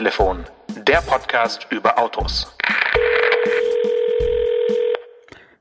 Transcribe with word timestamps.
Autotelefon, 0.00 0.46
der 0.86 1.02
Podcast 1.02 1.66
über 1.68 1.98
Autos. 1.98 2.56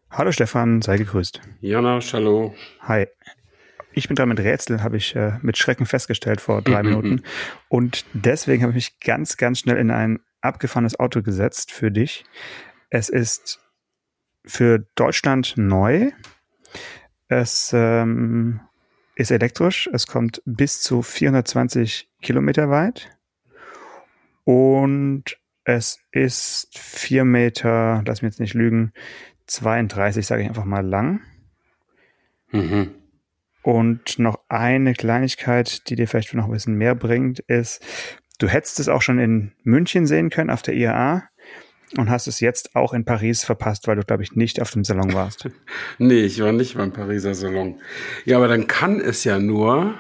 Hallo 0.10 0.32
Stefan, 0.32 0.82
sei 0.82 0.96
gegrüßt. 0.96 1.42
Jana, 1.60 2.00
hallo. 2.14 2.56
Hi. 2.84 3.08
Ich 3.92 4.08
bin 4.08 4.16
dran 4.16 4.30
mit 4.30 4.40
Rätsel, 4.40 4.82
habe 4.82 4.96
ich 4.96 5.14
äh, 5.14 5.34
mit 5.42 5.58
Schrecken 5.58 5.86
festgestellt 5.86 6.40
vor 6.40 6.62
drei 6.62 6.84
Minuten. 6.84 7.24
Und 7.68 8.06
deswegen 8.14 8.64
habe 8.64 8.72
ich 8.72 8.76
mich 8.76 9.00
ganz, 9.02 9.36
ganz 9.36 9.60
schnell 9.60 9.76
in 9.76 9.92
ein 9.92 10.20
abgefahrenes 10.40 10.98
Auto 10.98 11.22
gesetzt 11.22 11.74
für 11.74 11.92
dich. 11.92 12.24
Es 12.90 13.10
ist 13.10 13.60
für 14.46 14.80
Deutschland 14.96 15.56
neu. 15.58 16.12
Es 17.28 17.72
ähm, 17.74 18.62
ist 19.16 19.32
elektrisch. 19.32 19.90
Es 19.92 20.08
kommt 20.08 20.42
bis 20.46 20.80
zu 20.80 21.02
420 21.02 22.10
Kilometer 22.22 22.70
weit. 22.70 23.19
Und 24.50 25.38
es 25.64 26.00
ist 26.12 26.76
vier 26.76 27.24
Meter, 27.24 28.02
lass 28.08 28.24
mich 28.24 28.32
jetzt 28.32 28.40
nicht 28.40 28.56
lügen, 28.56 28.94
32, 29.46 30.26
sage 30.26 30.42
ich 30.42 30.48
einfach 30.48 30.66
mal 30.66 30.84
lang. 30.84 31.22
Mhm. 32.50 32.90
Und 33.62 34.18
noch 34.18 34.40
eine 34.50 34.96
Kleinigkeit, 34.96 35.88
die 35.88 35.96
dir 35.96 36.08
vielleicht 36.08 36.34
noch 36.34 36.46
ein 36.46 36.52
bisschen 36.52 36.74
mehr 36.74 36.96
bringt, 36.96 37.42
ist, 37.42 37.86
du 38.40 38.48
hättest 38.48 38.80
es 38.80 38.90
auch 38.90 39.04
schon 39.04 39.20
in 39.20 39.52
München 39.62 40.08
sehen 40.08 40.32
können 40.32 40.50
auf 40.50 40.64
der 40.64 40.74
IAA 40.74 41.30
und 41.98 42.10
hast 42.10 42.26
es 42.26 42.40
jetzt 42.40 42.76
auch 42.76 42.94
in 42.94 43.06
Paris 43.06 43.44
verpasst, 43.44 43.88
weil 43.88 43.98
du, 43.98 44.04
glaube 44.04 44.24
ich, 44.24 44.36
nicht 44.36 44.60
auf 44.64 44.72
dem 44.72 44.84
Salon 44.84 45.14
warst. 45.14 45.48
nee, 46.00 46.22
ich 46.22 46.42
war 46.42 46.54
nicht 46.54 46.76
beim 46.76 46.92
Pariser 46.92 47.36
Salon. 47.36 47.80
Ja, 48.26 48.38
aber 48.38 48.48
dann 48.48 48.66
kann 48.66 49.00
es 49.00 49.24
ja 49.26 49.38
nur 49.38 49.94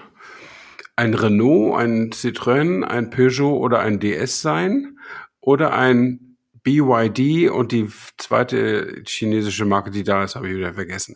ein 1.00 1.14
Renault, 1.14 1.80
ein 1.80 2.12
Citroën, 2.12 2.84
ein 2.84 3.10
Peugeot 3.10 3.58
oder 3.58 3.80
ein 3.80 4.02
DS 4.02 4.42
sein 4.42 4.98
oder 5.40 5.74
ein 5.74 6.36
BYD 6.64 7.50
und 7.50 7.72
die 7.72 7.88
zweite 8.18 9.02
chinesische 9.08 9.64
Marke, 9.64 9.92
die 9.92 10.04
da 10.04 10.26
ist, 10.26 10.36
habe 10.36 10.50
ich 10.50 10.58
wieder 10.58 10.74
vergessen. 10.74 11.16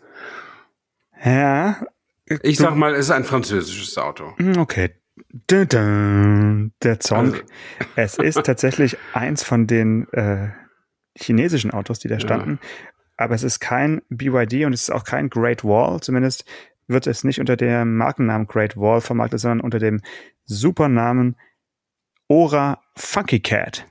Ja. 1.24 1.86
Ich 2.44 2.58
sag 2.58 2.76
mal, 2.76 2.94
es 2.94 3.08
ist 3.08 3.12
ein 3.12 3.26
französisches 3.26 3.98
Auto. 3.98 4.34
Hm, 4.38 4.58
okay. 4.58 4.92
Der 5.50 5.68
Song. 7.02 7.34
Also. 7.34 7.44
Es 7.96 8.18
ist 8.18 8.42
tatsächlich 8.44 8.98
eins 9.12 9.44
von 9.44 9.68
den 9.68 10.08
äh, 10.14 10.48
chinesischen 11.16 11.72
Autos, 11.72 12.00
die 12.00 12.08
da 12.08 12.22
standen. 12.22 12.60
Ja. 12.62 12.70
Aber 13.18 13.36
es 13.36 13.44
ist 13.44 13.60
kein 13.60 14.02
BYD 14.10 14.66
und 14.66 14.74
es 14.74 14.84
ist 14.84 14.92
auch 14.92 15.04
kein 15.04 15.30
Great 15.30 15.66
Wall. 15.66 16.00
Zumindest 16.00 16.46
wird 16.94 17.08
es 17.08 17.24
nicht 17.24 17.40
unter 17.40 17.58
dem 17.58 17.98
Markennamen 17.98 18.48
Great 18.48 18.78
Wall 18.78 19.02
vermarktet, 19.02 19.40
sondern 19.40 19.62
unter 19.62 19.80
dem 19.80 20.02
Supernamen 20.46 21.36
Ora 22.28 22.82
Funky 22.96 23.40
Cat. 23.40 23.86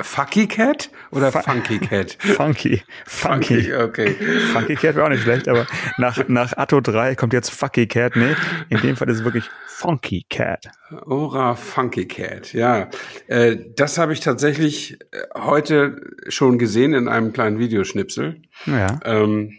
Fucky 0.00 0.46
Cat 0.46 0.90
oder 1.10 1.32
Fu 1.32 1.40
Funky 1.40 1.78
Cat? 1.78 2.16
Funky. 2.18 2.82
Funky. 3.06 3.62
Funky, 3.62 3.74
okay. 3.74 4.14
Funky 4.52 4.74
Cat 4.76 4.96
wäre 4.96 5.04
auch 5.04 5.10
nicht 5.10 5.22
schlecht, 5.22 5.48
aber 5.48 5.66
nach, 5.98 6.28
nach 6.28 6.56
Atto 6.56 6.80
3 6.80 7.14
kommt 7.16 7.32
jetzt 7.32 7.50
Fucky 7.50 7.86
Cat. 7.86 8.16
Nee, 8.16 8.34
in 8.70 8.80
dem 8.80 8.96
Fall 8.96 9.08
ist 9.10 9.18
es 9.18 9.24
wirklich 9.24 9.48
Funky 9.66 10.24
Cat. 10.28 10.70
Ora 11.06 11.54
Funky 11.54 12.06
Cat, 12.06 12.52
ja. 12.52 12.88
Äh, 13.26 13.56
das 13.76 13.98
habe 13.98 14.12
ich 14.12 14.20
tatsächlich 14.20 14.98
äh, 15.12 15.18
heute 15.34 16.00
schon 16.28 16.58
gesehen 16.58 16.94
in 16.94 17.08
einem 17.08 17.32
kleinen 17.32 17.58
Videoschnipsel. 17.58 18.42
Ja. 18.66 19.00
Ähm, 19.04 19.58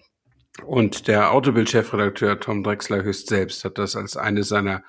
und 0.64 1.08
der 1.08 1.32
Autobild-Chefredakteur 1.32 2.40
Tom 2.40 2.64
Drexler 2.64 3.04
höchst 3.04 3.28
selbst 3.28 3.66
hat 3.66 3.78
das 3.78 3.96
als 3.96 4.16
eines 4.16 4.50
seiner 4.50 4.84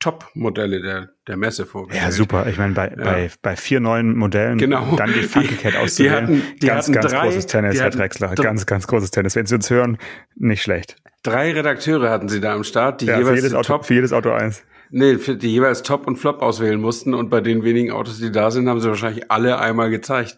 Top-Modelle 0.00 0.80
der, 0.80 1.08
der 1.26 1.36
Messe 1.36 1.66
vorgestellt. 1.66 2.04
Ja, 2.04 2.12
super. 2.12 2.46
Ich 2.46 2.56
meine, 2.56 2.72
bei, 2.72 2.88
ja. 2.88 2.96
bei, 2.96 3.30
bei 3.42 3.56
vier 3.56 3.80
neuen 3.80 4.16
Modellen 4.16 4.56
genau. 4.56 4.94
dann 4.96 5.12
die 5.12 5.22
Funky 5.22 5.56
Cat 5.56 5.74
auszuwählen. 5.74 6.26
Die 6.26 6.36
hatten, 6.36 6.58
die 6.62 6.66
ganz, 6.66 6.84
hatten 6.84 6.92
ganz 6.92 7.12
drei, 7.12 7.26
großes 7.26 7.46
Tennis, 7.46 7.80
Herr 7.80 7.90
Drexler. 7.90 8.34
Ganz, 8.36 8.66
ganz 8.66 8.86
großes 8.86 9.10
Tennis. 9.10 9.34
Wenn 9.34 9.46
Sie 9.46 9.56
uns 9.56 9.68
hören, 9.70 9.98
nicht 10.36 10.62
schlecht. 10.62 10.96
Drei 11.24 11.52
Redakteure 11.52 12.10
hatten 12.10 12.28
Sie 12.28 12.40
da 12.40 12.54
am 12.54 12.62
Start, 12.62 13.00
die 13.00 13.06
ja, 13.06 13.18
jeweils 13.18 13.40
für 13.40 13.46
jedes, 13.46 13.54
Auto, 13.54 13.72
Top, 13.72 13.86
für 13.86 13.94
jedes 13.94 14.12
Auto 14.12 14.30
eins. 14.30 14.62
Nee, 14.90 15.18
für 15.18 15.36
die 15.36 15.50
jeweils 15.50 15.82
Top 15.82 16.06
und 16.06 16.16
Flop 16.16 16.42
auswählen 16.42 16.80
mussten 16.80 17.12
und 17.12 17.28
bei 17.28 17.40
den 17.40 17.64
wenigen 17.64 17.90
Autos, 17.90 18.18
die 18.18 18.30
da 18.30 18.52
sind, 18.52 18.68
haben 18.68 18.80
sie 18.80 18.88
wahrscheinlich 18.88 19.30
alle 19.32 19.58
einmal 19.58 19.90
gezeigt. 19.90 20.36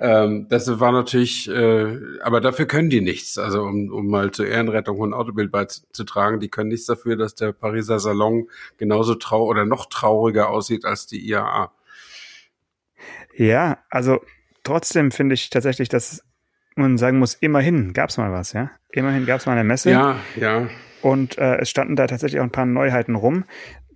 Ähm, 0.00 0.46
das 0.48 0.80
war 0.80 0.92
natürlich, 0.92 1.48
äh, 1.48 1.98
aber 2.22 2.40
dafür 2.40 2.66
können 2.66 2.90
die 2.90 3.00
nichts. 3.00 3.38
Also 3.38 3.62
um, 3.62 3.90
um 3.92 4.06
mal 4.06 4.30
zur 4.30 4.46
Ehrenrettung 4.46 5.02
ein 5.02 5.14
Autobild 5.14 5.50
beizutragen, 5.50 6.40
die 6.40 6.48
können 6.48 6.68
nichts 6.68 6.86
dafür, 6.86 7.16
dass 7.16 7.34
der 7.34 7.52
Pariser 7.52 7.98
Salon 7.98 8.48
genauso 8.76 9.14
trau 9.14 9.46
oder 9.46 9.64
noch 9.64 9.86
trauriger 9.86 10.50
aussieht 10.50 10.84
als 10.84 11.06
die 11.06 11.26
IAA. 11.28 11.72
Ja, 13.36 13.78
also 13.90 14.20
trotzdem 14.64 15.10
finde 15.10 15.34
ich 15.34 15.50
tatsächlich, 15.50 15.88
dass 15.88 16.24
man 16.74 16.98
sagen 16.98 17.18
muss, 17.18 17.34
immerhin 17.34 17.92
gab 17.92 18.10
es 18.10 18.18
mal 18.18 18.32
was, 18.32 18.52
ja. 18.52 18.70
Immerhin 18.90 19.26
gab 19.26 19.40
es 19.40 19.46
mal 19.46 19.52
eine 19.52 19.64
Messe. 19.64 19.90
Ja, 19.90 20.16
ja. 20.36 20.68
Und 21.02 21.38
äh, 21.38 21.58
es 21.58 21.70
standen 21.70 21.96
da 21.96 22.06
tatsächlich 22.06 22.40
auch 22.40 22.44
ein 22.44 22.50
paar 22.50 22.66
Neuheiten 22.66 23.14
rum. 23.14 23.44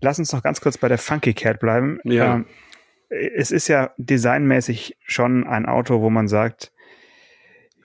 Lass 0.01 0.19
uns 0.19 0.33
noch 0.33 0.43
ganz 0.43 0.61
kurz 0.61 0.79
bei 0.79 0.89
der 0.89 0.99
Funky 0.99 1.33
Cat 1.35 1.61
bleiben. 1.61 1.99
Ja. 2.05 2.37
Ähm, 2.37 2.47
es 3.13 3.51
ist 3.51 3.69
ja 3.69 3.91
designmäßig 3.99 4.97
schon 5.05 5.47
ein 5.47 5.67
Auto, 5.67 6.01
wo 6.01 6.11
man 6.11 6.29
sagt, 6.29 6.73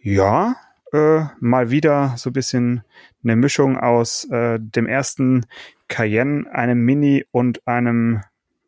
ja, 0.02 0.56
äh, 0.94 1.26
mal 1.40 1.70
wieder 1.70 2.14
so 2.18 2.30
ein 2.30 2.34
bisschen 2.34 2.84
eine 3.24 3.36
Mischung 3.36 3.78
aus 3.78 4.26
äh, 4.32 4.58
dem 4.60 4.88
ersten 4.88 5.46
Cayenne, 5.90 6.50
einem 6.54 6.80
Mini 6.80 7.26
und 7.32 7.68
einem 7.68 8.22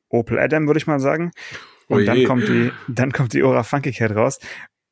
Opel 0.09 0.39
Adam, 0.39 0.67
würde 0.67 0.79
ich 0.79 0.87
mal 0.87 0.99
sagen. 0.99 1.31
Und 1.87 2.05
dann 2.05 2.23
kommt 2.25 2.47
die, 2.47 2.71
dann 2.87 3.11
kommt 3.11 3.33
die 3.33 3.43
Ora 3.43 3.63
Funky 3.63 3.91
Cat 3.91 4.15
raus. 4.15 4.39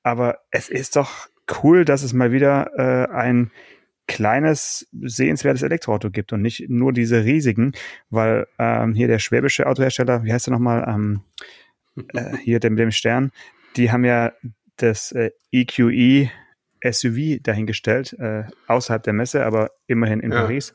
Aber 0.04 0.40
es 0.52 0.70
ist 0.70 0.96
doch 0.96 1.28
cool, 1.64 1.86
dass 1.86 2.04
es 2.04 2.14
mal 2.14 2.32
wieder 2.32 2.72
äh, 2.78 3.14
ein 3.14 3.52
kleines, 4.08 4.88
sehenswertes 5.02 5.64
Elektroauto 5.64 6.10
gibt 6.10 6.34
und 6.34 6.42
nicht 6.42 6.70
nur 6.70 6.94
diese 6.94 7.24
riesigen, 7.24 7.74
weil 8.10 8.48
ähm, 8.58 8.94
hier 8.94 9.08
der 9.08 9.20
schwäbische 9.20 9.68
Autohersteller, 9.68 10.24
wie 10.24 10.34
heißt 10.34 10.48
der 10.48 10.54
nochmal, 10.54 10.86
ähm, 10.88 11.22
äh, 12.14 12.38
hier 12.38 12.60
dem, 12.60 12.76
dem 12.76 12.92
Stern, 12.92 13.32
die 13.76 13.92
haben 13.92 14.06
ja 14.06 14.32
das 14.78 15.12
äh, 15.12 15.32
EQE 15.52 16.30
SUV 16.84 17.42
dahingestellt, 17.42 18.14
äh, 18.14 18.46
außerhalb 18.68 19.04
der 19.04 19.14
Messe, 19.14 19.46
aber 19.46 19.72
immerhin 19.88 20.20
in 20.20 20.32
ja. 20.32 20.42
Paris. 20.42 20.74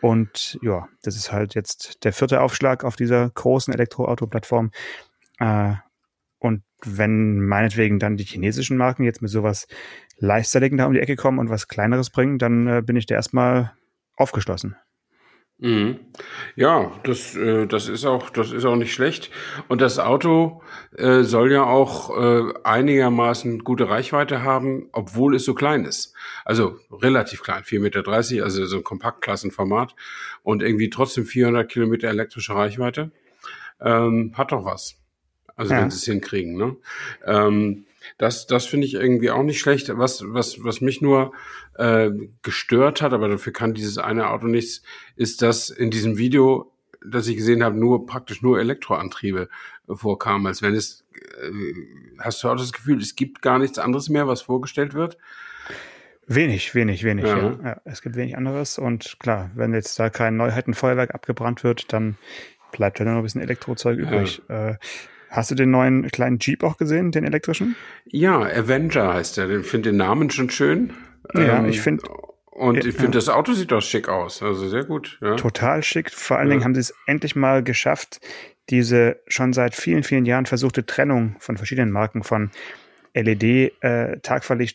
Und 0.00 0.58
ja, 0.62 0.88
das 1.02 1.16
ist 1.16 1.32
halt 1.32 1.54
jetzt 1.54 2.04
der 2.04 2.12
vierte 2.12 2.40
Aufschlag 2.40 2.84
auf 2.84 2.96
dieser 2.96 3.30
großen 3.30 3.72
Elektroauto-Plattform. 3.72 4.70
Äh, 5.38 5.74
und 6.38 6.62
wenn 6.84 7.40
meinetwegen 7.40 7.98
dann 7.98 8.16
die 8.16 8.24
chinesischen 8.24 8.76
Marken 8.76 9.04
jetzt 9.04 9.22
mit 9.22 9.30
sowas 9.30 9.66
Leichtstyligen 10.18 10.78
da 10.78 10.86
um 10.86 10.92
die 10.92 11.00
Ecke 11.00 11.16
kommen 11.16 11.38
und 11.38 11.50
was 11.50 11.68
Kleineres 11.68 12.10
bringen, 12.10 12.38
dann 12.38 12.66
äh, 12.66 12.82
bin 12.82 12.96
ich 12.96 13.06
da 13.06 13.14
erstmal 13.14 13.72
aufgeschlossen. 14.16 14.76
Mhm. 15.58 16.00
Ja, 16.54 16.92
das, 17.04 17.34
äh, 17.34 17.66
das 17.66 17.88
ist 17.88 18.04
auch, 18.04 18.28
das 18.28 18.52
ist 18.52 18.66
auch 18.66 18.76
nicht 18.76 18.92
schlecht. 18.92 19.30
Und 19.68 19.80
das 19.80 19.98
Auto 19.98 20.62
äh, 20.96 21.22
soll 21.22 21.50
ja 21.50 21.64
auch 21.64 22.16
äh, 22.16 22.52
einigermaßen 22.62 23.60
gute 23.64 23.88
Reichweite 23.88 24.42
haben, 24.42 24.88
obwohl 24.92 25.34
es 25.34 25.44
so 25.44 25.54
klein 25.54 25.86
ist. 25.86 26.14
Also 26.44 26.78
relativ 26.90 27.42
klein, 27.42 27.62
4,30 27.62 27.80
Meter, 27.80 28.44
also 28.44 28.66
so 28.66 28.76
ein 28.76 28.84
Kompaktklassenformat 28.84 29.94
und 30.42 30.62
irgendwie 30.62 30.90
trotzdem 30.90 31.24
400 31.24 31.70
Kilometer 31.70 32.08
elektrische 32.08 32.54
Reichweite. 32.54 33.10
Ähm, 33.80 34.32
hat 34.36 34.52
doch 34.52 34.64
was. 34.64 34.96
Also 35.56 35.72
ja. 35.72 35.80
wenn 35.80 35.90
sie 35.90 35.96
es 35.96 36.04
hinkriegen. 36.04 36.56
Ne? 36.56 36.76
Ähm, 37.24 37.86
das, 38.18 38.46
das 38.46 38.66
finde 38.66 38.86
ich 38.86 38.94
irgendwie 38.94 39.30
auch 39.30 39.42
nicht 39.42 39.60
schlecht. 39.60 39.90
Was, 39.96 40.24
was, 40.26 40.62
was 40.64 40.80
mich 40.80 41.00
nur 41.00 41.32
äh, 41.74 42.10
gestört 42.42 43.02
hat, 43.02 43.12
aber 43.12 43.28
dafür 43.28 43.52
kann 43.52 43.74
dieses 43.74 43.98
eine 43.98 44.30
Auto 44.30 44.46
nichts, 44.46 44.82
ist, 45.16 45.42
dass 45.42 45.70
in 45.70 45.90
diesem 45.90 46.18
Video, 46.18 46.72
das 47.04 47.26
ich 47.28 47.36
gesehen 47.36 47.62
habe, 47.62 47.78
nur 47.78 48.06
praktisch 48.06 48.42
nur 48.42 48.58
Elektroantriebe 48.58 49.48
vorkamen, 49.88 50.46
als 50.46 50.62
wenn 50.62 50.74
es, 50.74 51.04
äh, 51.14 51.50
hast 52.18 52.42
du 52.42 52.48
auch 52.48 52.56
das 52.56 52.72
Gefühl, 52.72 53.00
es 53.00 53.16
gibt 53.16 53.42
gar 53.42 53.58
nichts 53.58 53.78
anderes 53.78 54.08
mehr, 54.08 54.26
was 54.26 54.42
vorgestellt 54.42 54.94
wird? 54.94 55.16
Wenig, 56.26 56.74
wenig, 56.74 57.04
wenig, 57.04 57.24
ja. 57.24 57.38
ja. 57.38 57.58
ja. 57.62 57.80
Es 57.84 58.02
gibt 58.02 58.16
wenig 58.16 58.36
anderes 58.36 58.78
und 58.78 59.16
klar, 59.20 59.50
wenn 59.54 59.72
jetzt 59.74 59.98
da 59.98 60.10
kein 60.10 60.36
Neuheitenfeuerwerk 60.36 61.14
abgebrannt 61.14 61.62
wird, 61.62 61.92
dann 61.92 62.18
bleibt 62.72 62.98
ja 62.98 63.04
nur 63.04 63.14
noch 63.14 63.20
ein 63.20 63.24
bisschen 63.24 63.42
Elektrozeug 63.42 63.98
übrig. 63.98 64.42
Ja. 64.48 64.70
Äh, 64.70 64.76
Hast 65.36 65.50
du 65.50 65.54
den 65.54 65.70
neuen 65.70 66.10
kleinen 66.10 66.38
Jeep 66.40 66.64
auch 66.64 66.78
gesehen, 66.78 67.12
den 67.12 67.24
elektrischen? 67.24 67.76
Ja, 68.06 68.40
Avenger 68.40 69.12
heißt 69.12 69.36
der. 69.36 69.50
Ich 69.50 69.66
finde 69.66 69.90
den 69.90 69.98
Namen 69.98 70.30
schon 70.30 70.48
schön. 70.48 70.94
Ja, 71.34 71.58
ähm, 71.58 71.66
ich 71.66 71.82
finde. 71.82 72.04
Und 72.50 72.86
ich 72.86 72.94
finde, 72.94 73.18
das 73.18 73.28
Auto 73.28 73.52
sieht 73.52 73.70
auch 73.74 73.82
schick 73.82 74.08
aus. 74.08 74.42
Also 74.42 74.66
sehr 74.66 74.84
gut. 74.84 75.18
Ja. 75.20 75.36
Total 75.36 75.82
schick. 75.82 76.10
Vor 76.10 76.38
allen 76.38 76.48
ja. 76.48 76.52
Dingen 76.52 76.64
haben 76.64 76.74
sie 76.74 76.80
es 76.80 76.94
endlich 77.06 77.36
mal 77.36 77.62
geschafft, 77.62 78.20
diese 78.70 79.18
schon 79.28 79.52
seit 79.52 79.74
vielen, 79.74 80.04
vielen 80.04 80.24
Jahren 80.24 80.46
versuchte 80.46 80.86
Trennung 80.86 81.36
von 81.38 81.58
verschiedenen 81.58 81.92
Marken 81.92 82.22
von 82.22 82.50
LED, 83.12 83.74
äh, 83.82 84.18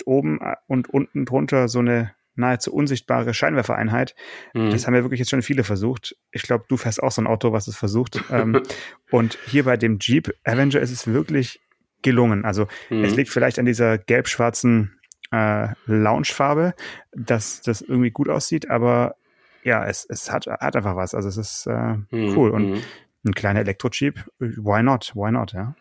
oben 0.06 0.40
äh, 0.42 0.56
und 0.68 0.90
unten 0.90 1.26
drunter 1.26 1.68
so 1.68 1.80
eine 1.80 2.14
nahezu 2.42 2.74
unsichtbare 2.74 3.34
Scheinwerfereinheit. 3.34 4.16
Mhm. 4.54 4.72
Das 4.72 4.86
haben 4.86 4.96
ja 4.96 5.04
wirklich 5.04 5.20
jetzt 5.20 5.30
schon 5.30 5.42
viele 5.42 5.64
versucht. 5.64 6.16
Ich 6.32 6.42
glaube, 6.42 6.66
du 6.68 6.78
fährst 6.78 7.02
auch 7.02 7.12
so 7.12 7.22
ein 7.22 7.28
Auto, 7.28 7.54
was 7.54 7.68
es 7.68 7.78
versucht. 7.78 8.22
ähm, 8.32 8.62
und 9.12 9.38
hier 9.48 9.64
bei 9.64 9.78
dem 9.78 9.98
Jeep 10.02 10.34
Avenger 10.44 10.82
ist 10.82 10.92
es 10.92 11.08
wirklich 11.08 11.62
gelungen. 12.02 12.46
Also 12.46 12.68
mhm. 12.90 13.04
es 13.04 13.16
liegt 13.16 13.30
vielleicht 13.30 13.60
an 13.60 13.66
dieser 13.66 13.98
gelb-schwarzen 13.98 15.00
äh, 15.32 15.70
Loungefarbe, 15.86 16.74
dass 17.14 17.62
das 17.62 17.82
irgendwie 17.82 18.12
gut 18.12 18.30
aussieht, 18.30 18.70
aber 18.70 19.16
ja, 19.64 19.86
es, 19.86 20.06
es 20.10 20.32
hat, 20.32 20.48
hat 20.48 20.76
einfach 20.76 20.96
was. 20.96 21.14
Also 21.14 21.30
es 21.30 21.38
ist 21.38 21.68
äh, 21.68 21.96
mhm. 22.10 22.38
cool. 22.38 22.52
Und 22.52 22.72
mhm. 22.72 22.82
ein 23.26 23.34
kleiner 23.34 23.60
Elektro-Jeep, 23.62 24.26
why 24.40 24.82
not? 24.84 25.12
Why 25.16 25.32
not, 25.32 25.54
ja? 25.54 25.76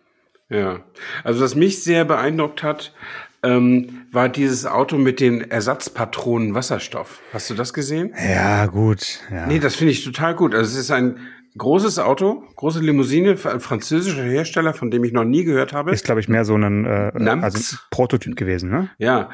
Ja, 0.51 0.81
also 1.23 1.43
was 1.43 1.55
mich 1.55 1.83
sehr 1.83 2.05
beeindruckt 2.05 2.63
hat, 2.63 2.93
ähm, 3.43 4.03
war 4.13 4.29
dieses 4.29 4.67
Auto 4.67 4.99
mit 4.99 5.21
den 5.21 5.51
Ersatzpatronen 5.51 6.55
Wasserstoff. 6.55 7.21
Hast 7.33 7.49
du 7.49 7.55
das 7.55 7.73
gesehen? 7.73 8.13
Ja, 8.29 8.67
gut. 8.67 9.21
Ja. 9.31 9.47
Nee, 9.47 9.61
das 9.61 9.77
finde 9.77 9.93
ich 9.93 10.05
total 10.05 10.35
gut. 10.35 10.55
Also 10.55 10.73
es 10.73 10.77
ist 10.77 10.91
ein 10.91 11.19
großes 11.57 11.99
Auto, 11.99 12.43
große 12.57 12.81
Limousine, 12.81 13.37
ein 13.45 13.61
französischer 13.61 14.23
Hersteller, 14.23 14.75
von 14.75 14.91
dem 14.91 15.05
ich 15.05 15.13
noch 15.13 15.25
nie 15.25 15.45
gehört 15.45 15.73
habe. 15.73 15.93
Ist, 15.93 16.05
glaube 16.05 16.21
ich, 16.21 16.29
mehr 16.29 16.45
so 16.45 16.57
ein, 16.57 16.85
äh, 16.85 17.13
also 17.41 17.77
Prototyp 17.91 18.37
gewesen, 18.37 18.71
ne? 18.71 18.91
Ja. 18.99 19.31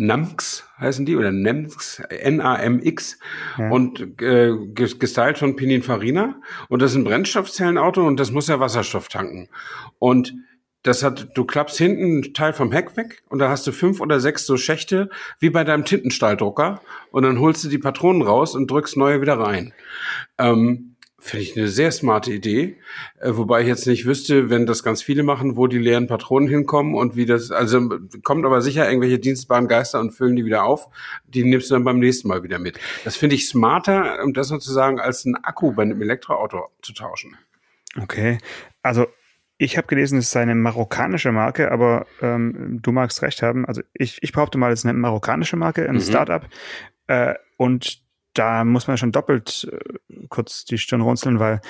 Namx 0.00 0.64
heißen 0.78 1.06
die 1.06 1.16
oder 1.16 1.32
Nemx, 1.32 2.00
N-A-M-X 2.08 3.18
ja. 3.58 3.68
und 3.68 4.22
äh, 4.22 4.52
gestylt 4.72 5.38
von 5.38 5.56
Pininfarina 5.56 6.40
und 6.68 6.80
das 6.80 6.92
ist 6.92 6.98
ein 6.98 7.04
Brennstoffzellenauto 7.04 8.06
und 8.06 8.20
das 8.20 8.30
muss 8.30 8.46
ja 8.46 8.60
Wasserstoff 8.60 9.08
tanken 9.08 9.48
und 9.98 10.34
das 10.82 11.02
hat, 11.02 11.28
du 11.34 11.44
klappst 11.44 11.76
hinten 11.76 12.02
einen 12.02 12.34
Teil 12.34 12.52
vom 12.52 12.72
Heck 12.72 12.96
weg 12.96 13.22
und 13.28 13.40
da 13.40 13.48
hast 13.48 13.66
du 13.66 13.72
fünf 13.72 14.00
oder 14.00 14.20
sechs 14.20 14.46
so 14.46 14.56
Schächte 14.56 15.10
wie 15.40 15.50
bei 15.50 15.64
deinem 15.64 15.84
Tintenstahldrucker 15.84 16.80
und 17.10 17.24
dann 17.24 17.40
holst 17.40 17.64
du 17.64 17.68
die 17.68 17.78
Patronen 17.78 18.22
raus 18.22 18.54
und 18.54 18.70
drückst 18.70 18.96
neue 18.96 19.20
wieder 19.20 19.38
rein. 19.38 19.74
Ähm, 20.38 20.94
Finde 21.20 21.42
ich 21.42 21.56
eine 21.56 21.66
sehr 21.66 21.90
smarte 21.90 22.32
Idee, 22.32 22.76
äh, 23.18 23.32
wobei 23.32 23.62
ich 23.62 23.66
jetzt 23.66 23.88
nicht 23.88 24.06
wüsste, 24.06 24.50
wenn 24.50 24.66
das 24.66 24.84
ganz 24.84 25.02
viele 25.02 25.24
machen, 25.24 25.56
wo 25.56 25.66
die 25.66 25.78
leeren 25.78 26.06
Patronen 26.06 26.48
hinkommen 26.48 26.94
und 26.94 27.16
wie 27.16 27.26
das, 27.26 27.50
also 27.50 27.90
kommt 28.22 28.46
aber 28.46 28.62
sicher 28.62 28.86
irgendwelche 28.86 29.18
dienstbaren 29.18 29.66
Geister 29.66 29.98
und 29.98 30.12
füllen 30.12 30.36
die 30.36 30.44
wieder 30.44 30.62
auf, 30.62 30.88
die 31.26 31.42
nimmst 31.42 31.70
du 31.70 31.74
dann 31.74 31.82
beim 31.82 31.98
nächsten 31.98 32.28
Mal 32.28 32.44
wieder 32.44 32.60
mit. 32.60 32.78
Das 33.04 33.16
finde 33.16 33.34
ich 33.34 33.48
smarter, 33.48 34.22
um 34.22 34.32
das 34.32 34.46
sozusagen 34.46 35.00
als 35.00 35.24
ein 35.24 35.34
Akku 35.34 35.72
bei 35.72 35.82
einem 35.82 36.00
Elektroauto 36.00 36.68
zu 36.82 36.92
tauschen. 36.92 37.36
Okay, 38.00 38.38
also 38.82 39.08
ich 39.58 39.76
habe 39.76 39.88
gelesen, 39.88 40.18
es 40.18 40.30
sei 40.30 40.42
eine 40.42 40.54
marokkanische 40.54 41.32
Marke, 41.32 41.72
aber 41.72 42.06
ähm, 42.22 42.78
du 42.80 42.92
magst 42.92 43.22
recht 43.22 43.42
haben. 43.42 43.66
Also 43.66 43.82
ich, 43.92 44.22
ich 44.22 44.32
behaupte 44.32 44.56
mal, 44.56 44.72
es 44.72 44.80
ist 44.80 44.86
eine 44.86 44.96
marokkanische 44.96 45.56
Marke, 45.56 45.88
ein 45.88 45.96
mhm. 45.96 46.00
Startup. 46.00 46.46
Äh, 47.08 47.34
und 47.56 48.00
da 48.34 48.64
muss 48.64 48.86
man 48.86 48.96
schon 48.96 49.10
doppelt 49.10 49.68
äh, 49.70 50.26
kurz 50.28 50.64
die 50.64 50.78
Stirn 50.78 51.00
runzeln, 51.00 51.40
weil 51.40 51.60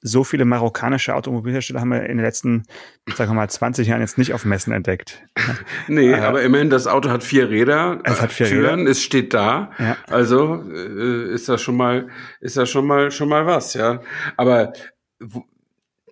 so 0.00 0.24
viele 0.24 0.44
marokkanische 0.44 1.14
Automobilhersteller 1.14 1.80
haben 1.80 1.88
wir 1.88 2.02
in 2.02 2.18
den 2.18 2.24
letzten, 2.24 2.64
sagen 3.16 3.30
wir 3.30 3.34
mal, 3.34 3.48
20 3.48 3.88
Jahren 3.88 4.00
jetzt 4.00 4.18
nicht 4.18 4.32
auf 4.32 4.44
Messen 4.44 4.72
entdeckt. 4.72 5.24
nee, 5.88 6.12
äh, 6.12 6.20
aber 6.20 6.42
immerhin, 6.42 6.70
das 6.70 6.86
Auto 6.86 7.08
hat 7.08 7.24
vier 7.24 7.48
Räder. 7.48 8.00
Es 8.04 8.20
hat 8.20 8.30
vier 8.30 8.46
Türen, 8.46 8.80
Räder. 8.80 8.90
es 8.90 9.02
steht 9.02 9.32
da. 9.32 9.72
Ja. 9.78 9.96
Also 10.06 10.62
äh, 10.70 11.32
ist 11.32 11.48
das 11.48 11.62
schon 11.62 11.76
mal, 11.76 12.08
ist 12.40 12.58
das 12.58 12.68
schon 12.68 12.86
mal, 12.86 13.10
schon 13.10 13.30
mal 13.30 13.46
was, 13.46 13.72
ja. 13.74 14.02
Aber 14.36 14.74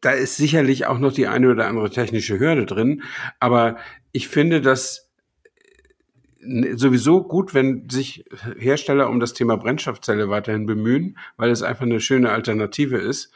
da 0.01 0.11
ist 0.11 0.37
sicherlich 0.37 0.87
auch 0.87 0.99
noch 0.99 1.13
die 1.13 1.27
eine 1.27 1.51
oder 1.51 1.67
andere 1.67 1.91
technische 1.91 2.39
Hürde 2.39 2.67
drin. 2.67 3.03
Aber 3.41 3.77
ich 4.13 4.29
finde 4.29 4.61
das 4.61 5.07
sowieso 6.75 7.23
gut, 7.25 7.55
wenn 7.55 7.89
sich 7.89 8.25
Hersteller 8.59 9.09
um 9.11 9.21
das 9.21 9.35
Thema 9.35 9.57
Brennstoffzelle 9.57 10.29
weiterhin 10.29 10.67
bemühen, 10.67 11.19
weil 11.37 11.51
es 11.51 11.63
einfach 11.63 11.83
eine 11.83 12.01
schöne 12.01 12.31
Alternative 12.31 12.99
ist. 12.99 13.33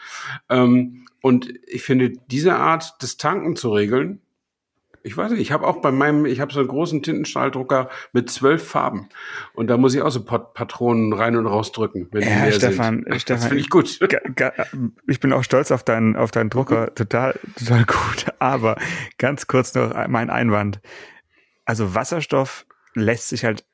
Ähm, 0.49 1.07
und 1.23 1.53
ich 1.67 1.83
finde, 1.83 2.13
diese 2.31 2.55
Art 2.55 3.03
des 3.03 3.17
Tanken 3.17 3.57
zu 3.57 3.73
regeln, 3.73 4.21
ich 5.03 5.17
weiß 5.17 5.33
nicht, 5.33 5.41
ich 5.41 5.53
habe 5.53 5.67
auch 5.67 5.81
bei 5.81 5.91
meinem, 5.91 6.27
ich 6.27 6.41
habe 6.41 6.53
so 6.53 6.61
einen 6.61 6.69
großen 6.69 7.03
Tintenstrahldrucker 7.03 7.89
mit 8.13 8.31
zwölf 8.31 8.67
Farben. 8.67 9.09
Und 9.55 9.69
da 9.69 9.77
muss 9.77 9.95
ich 9.95 10.03
auch 10.03 10.11
so 10.11 10.25
Pat 10.25 10.55
Patronen 10.55 11.13
rein 11.13 11.37
und 11.37 11.47
raus 11.47 11.73
drücken, 11.73 12.09
wenn 12.13 12.23
ja, 12.23 12.29
die 12.29 12.43
leer 12.43 12.53
Stefan, 12.53 13.05
sind. 13.05 13.21
Stefan, 13.21 13.41
das 13.41 13.47
finde 13.47 13.61
ich 13.61 13.71
gut. 13.71 14.01
Ich 15.07 15.21
bin 15.21 15.33
auch 15.33 15.45
stolz 15.45 15.71
auf 15.71 15.83
deinen, 15.83 16.17
auf 16.17 16.31
deinen 16.31 16.51
Drucker. 16.51 16.95
Total, 16.95 17.39
total 17.59 17.85
gut. 17.85 18.27
Aber 18.39 18.77
ganz 19.19 19.47
kurz 19.47 19.75
noch 19.75 19.95
mein 20.09 20.31
Einwand. 20.31 20.81
Also 21.65 21.95
Wasserstoff 21.95 22.67
lässt 22.95 23.29
sich 23.29 23.45
halt 23.45 23.65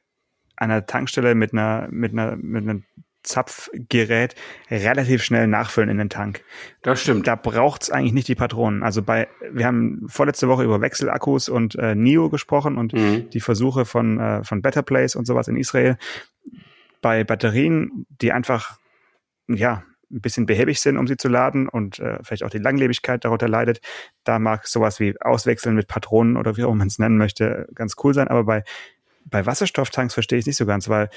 an 0.56 0.70
einer 0.70 0.86
Tankstelle 0.86 1.34
mit 1.34 1.52
einer, 1.52 1.88
mit 1.90 2.12
einer, 2.12 2.36
mit 2.36 2.68
einer 2.68 2.80
Zapfgerät 3.26 4.34
relativ 4.70 5.22
schnell 5.22 5.46
nachfüllen 5.46 5.90
in 5.90 5.98
den 5.98 6.08
Tank. 6.08 6.42
Das 6.82 7.00
stimmt. 7.02 7.26
Da 7.26 7.34
braucht's 7.34 7.90
eigentlich 7.90 8.12
nicht 8.12 8.28
die 8.28 8.34
Patronen. 8.34 8.82
Also 8.82 9.02
bei, 9.02 9.28
wir 9.50 9.66
haben 9.66 10.06
vorletzte 10.08 10.48
Woche 10.48 10.64
über 10.64 10.80
Wechselakkus 10.80 11.48
und 11.48 11.74
äh, 11.76 11.94
NIO 11.94 12.30
gesprochen 12.30 12.78
und 12.78 12.92
mhm. 12.92 13.28
die 13.30 13.40
Versuche 13.40 13.84
von, 13.84 14.18
äh, 14.18 14.44
von 14.44 14.62
Better 14.62 14.82
Place 14.82 15.16
und 15.16 15.26
sowas 15.26 15.48
in 15.48 15.56
Israel. 15.56 15.96
Bei 17.02 17.24
Batterien, 17.24 18.06
die 18.08 18.32
einfach, 18.32 18.78
ja, 19.48 19.84
ein 20.10 20.20
bisschen 20.20 20.46
behäbig 20.46 20.80
sind, 20.80 20.96
um 20.96 21.06
sie 21.06 21.16
zu 21.16 21.28
laden 21.28 21.68
und 21.68 21.98
äh, 21.98 22.18
vielleicht 22.22 22.44
auch 22.44 22.50
die 22.50 22.58
Langlebigkeit 22.58 23.24
darunter 23.24 23.48
leidet. 23.48 23.80
Da 24.24 24.38
mag 24.38 24.66
sowas 24.66 25.00
wie 25.00 25.20
Auswechseln 25.20 25.74
mit 25.74 25.88
Patronen 25.88 26.36
oder 26.36 26.56
wie 26.56 26.64
auch 26.64 26.74
man 26.74 26.86
es 26.86 26.98
nennen 26.98 27.18
möchte, 27.18 27.68
ganz 27.74 27.96
cool 28.02 28.14
sein. 28.14 28.28
Aber 28.28 28.44
bei, 28.44 28.62
bei 29.24 29.44
Wasserstofftanks 29.44 30.14
verstehe 30.14 30.38
ich 30.38 30.46
nicht 30.46 30.56
so 30.56 30.66
ganz, 30.66 30.88
weil 30.88 31.10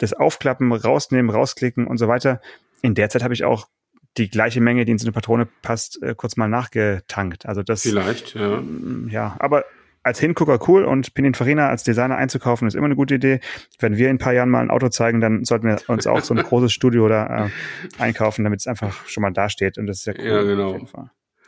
das 0.00 0.12
Aufklappen, 0.12 0.72
rausnehmen, 0.72 1.30
rausklicken 1.30 1.86
und 1.86 1.98
so 1.98 2.08
weiter. 2.08 2.40
In 2.82 2.94
der 2.94 3.10
Zeit 3.10 3.22
habe 3.22 3.34
ich 3.34 3.44
auch 3.44 3.68
die 4.16 4.28
gleiche 4.28 4.60
Menge, 4.60 4.84
die 4.84 4.92
in 4.92 4.98
so 4.98 5.06
eine 5.06 5.12
Patrone 5.12 5.46
passt, 5.62 6.02
äh, 6.02 6.14
kurz 6.16 6.36
mal 6.36 6.48
nachgetankt. 6.48 7.46
Also 7.46 7.62
das 7.62 7.82
vielleicht, 7.82 8.34
ja. 8.34 8.60
Mm, 8.60 9.08
ja, 9.10 9.36
aber 9.38 9.64
als 10.02 10.18
Hingucker 10.18 10.58
cool 10.66 10.84
und 10.84 11.14
Pininfarina 11.14 11.68
als 11.68 11.84
Designer 11.84 12.16
einzukaufen 12.16 12.66
ist 12.66 12.74
immer 12.74 12.86
eine 12.86 12.96
gute 12.96 13.16
Idee. 13.16 13.40
Wenn 13.78 13.98
wir 13.98 14.08
in 14.08 14.16
ein 14.16 14.18
paar 14.18 14.32
Jahren 14.32 14.48
mal 14.48 14.62
ein 14.62 14.70
Auto 14.70 14.88
zeigen, 14.88 15.20
dann 15.20 15.44
sollten 15.44 15.66
wir 15.66 15.78
uns 15.88 16.06
auch 16.06 16.22
so 16.22 16.34
ein 16.34 16.42
großes 16.42 16.72
Studio 16.72 17.08
da 17.08 17.46
äh, 17.46 17.50
einkaufen, 17.98 18.42
damit 18.42 18.60
es 18.60 18.66
einfach 18.66 19.06
schon 19.06 19.22
mal 19.22 19.30
dasteht 19.30 19.78
und 19.78 19.86
das 19.86 19.98
ist 19.98 20.06
ja 20.06 20.14
cool. 20.18 20.24
Ja, 20.24 20.42
genau. 20.42 20.80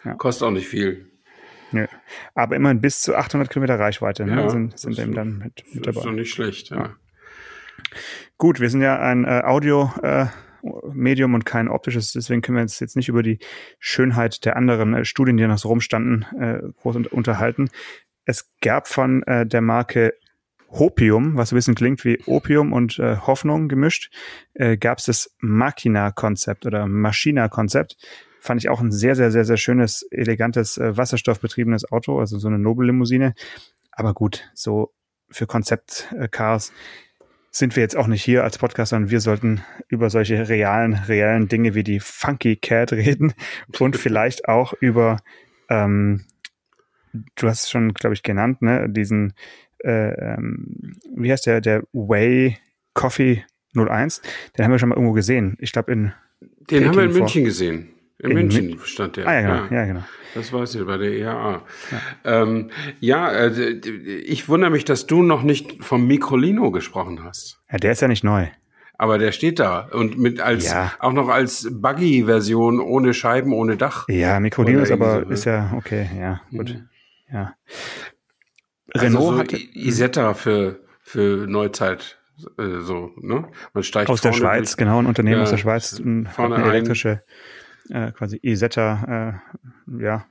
Ja. 0.04 0.14
Kostet 0.14 0.46
auch 0.46 0.52
nicht 0.52 0.68
viel. 0.68 1.10
Nö. 1.72 1.86
Aber 2.34 2.54
immerhin 2.54 2.80
bis 2.80 3.00
zu 3.00 3.16
800 3.16 3.48
Kilometer 3.48 3.78
Reichweite 3.78 4.26
ne, 4.26 4.42
ja, 4.42 4.50
sind, 4.50 4.78
sind 4.78 4.98
eben 4.98 5.14
dann 5.14 5.38
mit, 5.38 5.64
mit 5.72 5.86
dabei. 5.86 5.94
Das 5.94 5.96
ist 5.96 6.04
doch 6.04 6.12
nicht 6.12 6.30
schlecht, 6.30 6.70
ja. 6.70 6.76
ja. 6.76 6.94
Gut, 8.42 8.58
wir 8.58 8.70
sind 8.70 8.80
ja 8.80 8.98
ein 8.98 9.24
äh, 9.24 9.42
Audio 9.44 9.92
äh, 10.02 10.26
Medium 10.92 11.34
und 11.34 11.44
kein 11.46 11.68
optisches, 11.68 12.10
deswegen 12.10 12.42
können 12.42 12.56
wir 12.56 12.62
uns 12.62 12.80
jetzt 12.80 12.96
nicht 12.96 13.08
über 13.08 13.22
die 13.22 13.38
Schönheit 13.78 14.44
der 14.44 14.56
anderen 14.56 14.94
äh, 14.94 15.04
Studien, 15.04 15.36
die 15.36 15.46
noch 15.46 15.58
so 15.58 15.68
rumstanden, 15.68 16.26
äh, 16.40 16.58
groß 16.80 16.96
un 16.96 17.06
unterhalten. 17.06 17.70
Es 18.24 18.50
gab 18.60 18.88
von 18.88 19.22
äh, 19.28 19.46
der 19.46 19.60
Marke 19.60 20.14
Hopium, 20.72 21.36
was 21.36 21.52
ein 21.52 21.54
bisschen 21.54 21.76
klingt 21.76 22.04
wie 22.04 22.18
Opium 22.26 22.72
und 22.72 22.98
äh, 22.98 23.16
Hoffnung 23.18 23.68
gemischt, 23.68 24.12
äh, 24.54 24.76
gab 24.76 24.98
es 24.98 25.04
das 25.04 25.36
Machina-Konzept 25.38 26.66
oder 26.66 26.88
Maschina-Konzept. 26.88 27.96
Fand 28.40 28.60
ich 28.60 28.68
auch 28.68 28.80
ein 28.80 28.90
sehr, 28.90 29.14
sehr, 29.14 29.30
sehr, 29.30 29.44
sehr 29.44 29.56
schönes, 29.56 30.02
elegantes, 30.10 30.78
äh, 30.78 30.96
wasserstoffbetriebenes 30.96 31.92
Auto, 31.92 32.18
also 32.18 32.40
so 32.40 32.48
eine 32.48 32.58
Nobellimousine. 32.58 33.34
Aber 33.92 34.14
gut, 34.14 34.50
so 34.52 34.92
für 35.30 35.46
Konzept-Cars 35.46 36.72
sind 37.52 37.76
wir 37.76 37.82
jetzt 37.82 37.96
auch 37.96 38.06
nicht 38.06 38.24
hier 38.24 38.42
als 38.42 38.58
Podcast, 38.58 38.90
sondern 38.90 39.10
wir 39.10 39.20
sollten 39.20 39.62
über 39.88 40.08
solche 40.08 40.48
realen, 40.48 40.94
reellen 40.94 41.48
Dinge 41.48 41.74
wie 41.74 41.84
die 41.84 42.00
Funky 42.00 42.56
Cat 42.56 42.92
reden 42.92 43.34
und 43.78 43.96
vielleicht 43.96 44.48
auch 44.48 44.72
über, 44.80 45.18
ähm, 45.68 46.24
du 47.12 47.48
hast 47.48 47.64
es 47.64 47.70
schon, 47.70 47.92
glaube 47.92 48.14
ich, 48.14 48.22
genannt, 48.22 48.62
ne, 48.62 48.88
diesen, 48.88 49.34
äh, 49.84 50.14
ähm, 50.14 50.96
wie 51.14 51.30
heißt 51.30 51.46
der, 51.46 51.60
der 51.60 51.82
Way 51.92 52.56
Coffee 52.94 53.44
01, 53.76 54.22
den 54.56 54.64
haben 54.64 54.72
wir 54.72 54.78
schon 54.78 54.88
mal 54.88 54.96
irgendwo 54.96 55.14
gesehen. 55.14 55.56
Ich 55.60 55.72
glaube 55.72 55.92
in 55.92 56.12
Den 56.40 56.66
Peking 56.66 56.88
haben 56.88 56.96
wir 56.96 57.04
in 57.04 57.12
München 57.12 57.44
gesehen. 57.44 57.88
In, 58.22 58.30
in 58.30 58.36
München 58.36 58.66
Mün 58.66 58.78
stand 58.84 59.16
der. 59.16 59.26
Ah, 59.26 59.34
ja, 59.34 59.40
genau. 59.40 59.54
Ja, 59.70 59.80
ja 59.80 59.84
genau. 59.86 60.04
Das 60.34 60.52
weiß 60.52 60.76
ich, 60.76 60.86
bei 60.86 60.96
der 60.96 61.12
EAA. 61.12 61.62
Ja, 61.90 62.42
ähm, 62.42 62.70
ja 63.00 63.26
also, 63.26 63.62
ich 63.62 64.48
wundere 64.48 64.70
mich, 64.70 64.84
dass 64.84 65.06
du 65.06 65.22
noch 65.22 65.42
nicht 65.42 65.84
vom 65.84 66.06
Microlino 66.06 66.70
gesprochen 66.70 67.22
hast. 67.24 67.60
Ja, 67.70 67.78
der 67.78 67.92
ist 67.92 68.00
ja 68.00 68.08
nicht 68.08 68.24
neu. 68.24 68.46
Aber 68.96 69.18
der 69.18 69.32
steht 69.32 69.58
da 69.58 69.88
und 69.90 70.16
mit 70.18 70.40
als 70.40 70.70
ja. 70.70 70.92
auch 71.00 71.12
noch 71.12 71.28
als 71.28 71.68
Buggy-Version 71.72 72.78
ohne 72.78 73.14
Scheiben, 73.14 73.52
ohne 73.52 73.76
Dach. 73.76 74.06
Ja, 74.08 74.38
Microlino 74.38 74.80
ist 74.82 74.92
aber 74.92 75.22
so, 75.22 75.26
ne? 75.26 75.34
ist 75.34 75.44
ja 75.44 75.72
okay, 75.76 76.08
ja 76.16 76.40
gut, 76.50 76.74
mhm. 76.74 76.88
ja. 77.32 77.54
Also 78.94 79.06
Renault 79.06 79.24
also 79.24 79.32
so 79.32 79.38
hat 79.38 79.52
Isetta 79.74 80.34
für 80.34 80.80
für 81.02 81.48
Neuzeit 81.48 82.20
äh, 82.58 82.78
so 82.78 83.10
ne? 83.16 83.48
Man 83.74 83.82
steigt 83.82 84.08
aus 84.08 84.20
der 84.20 84.32
Schweiz, 84.32 84.70
durch, 84.70 84.76
genau 84.76 85.00
ein 85.00 85.06
Unternehmen 85.06 85.40
aus 85.40 85.50
der 85.50 85.58
Schweiz, 85.58 86.00
vorne 86.30 86.54
eine 86.54 86.66
elektrische 86.66 87.24
äh, 87.90 88.12
quasi 88.12 88.38
Isetta, 88.42 89.40
äh, 89.96 90.02
ja, 90.02 90.26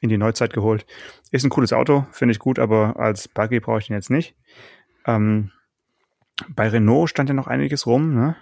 in 0.00 0.08
die 0.08 0.18
Neuzeit 0.18 0.52
geholt. 0.52 0.86
Ist 1.30 1.44
ein 1.44 1.50
cooles 1.50 1.72
Auto, 1.72 2.06
finde 2.10 2.32
ich 2.32 2.38
gut, 2.38 2.58
aber 2.58 2.98
als 2.98 3.28
Buggy 3.28 3.60
brauche 3.60 3.78
ich 3.78 3.86
den 3.86 3.96
jetzt 3.96 4.10
nicht. 4.10 4.34
Ähm, 5.06 5.50
bei 6.48 6.68
Renault 6.68 7.10
stand 7.10 7.28
ja 7.28 7.34
noch 7.34 7.46
einiges 7.46 7.86
rum, 7.86 8.14
ne? 8.14 8.36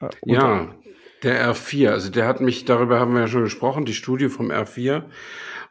Äh, 0.00 0.08
ja, 0.24 0.74
der 1.22 1.52
R4, 1.52 1.90
also 1.90 2.10
der 2.10 2.26
hat 2.26 2.40
mich, 2.40 2.64
darüber 2.64 3.00
haben 3.00 3.14
wir 3.14 3.22
ja 3.22 3.28
schon 3.28 3.44
gesprochen, 3.44 3.84
die 3.84 3.94
Studie 3.94 4.28
vom 4.28 4.50
R4. 4.50 5.04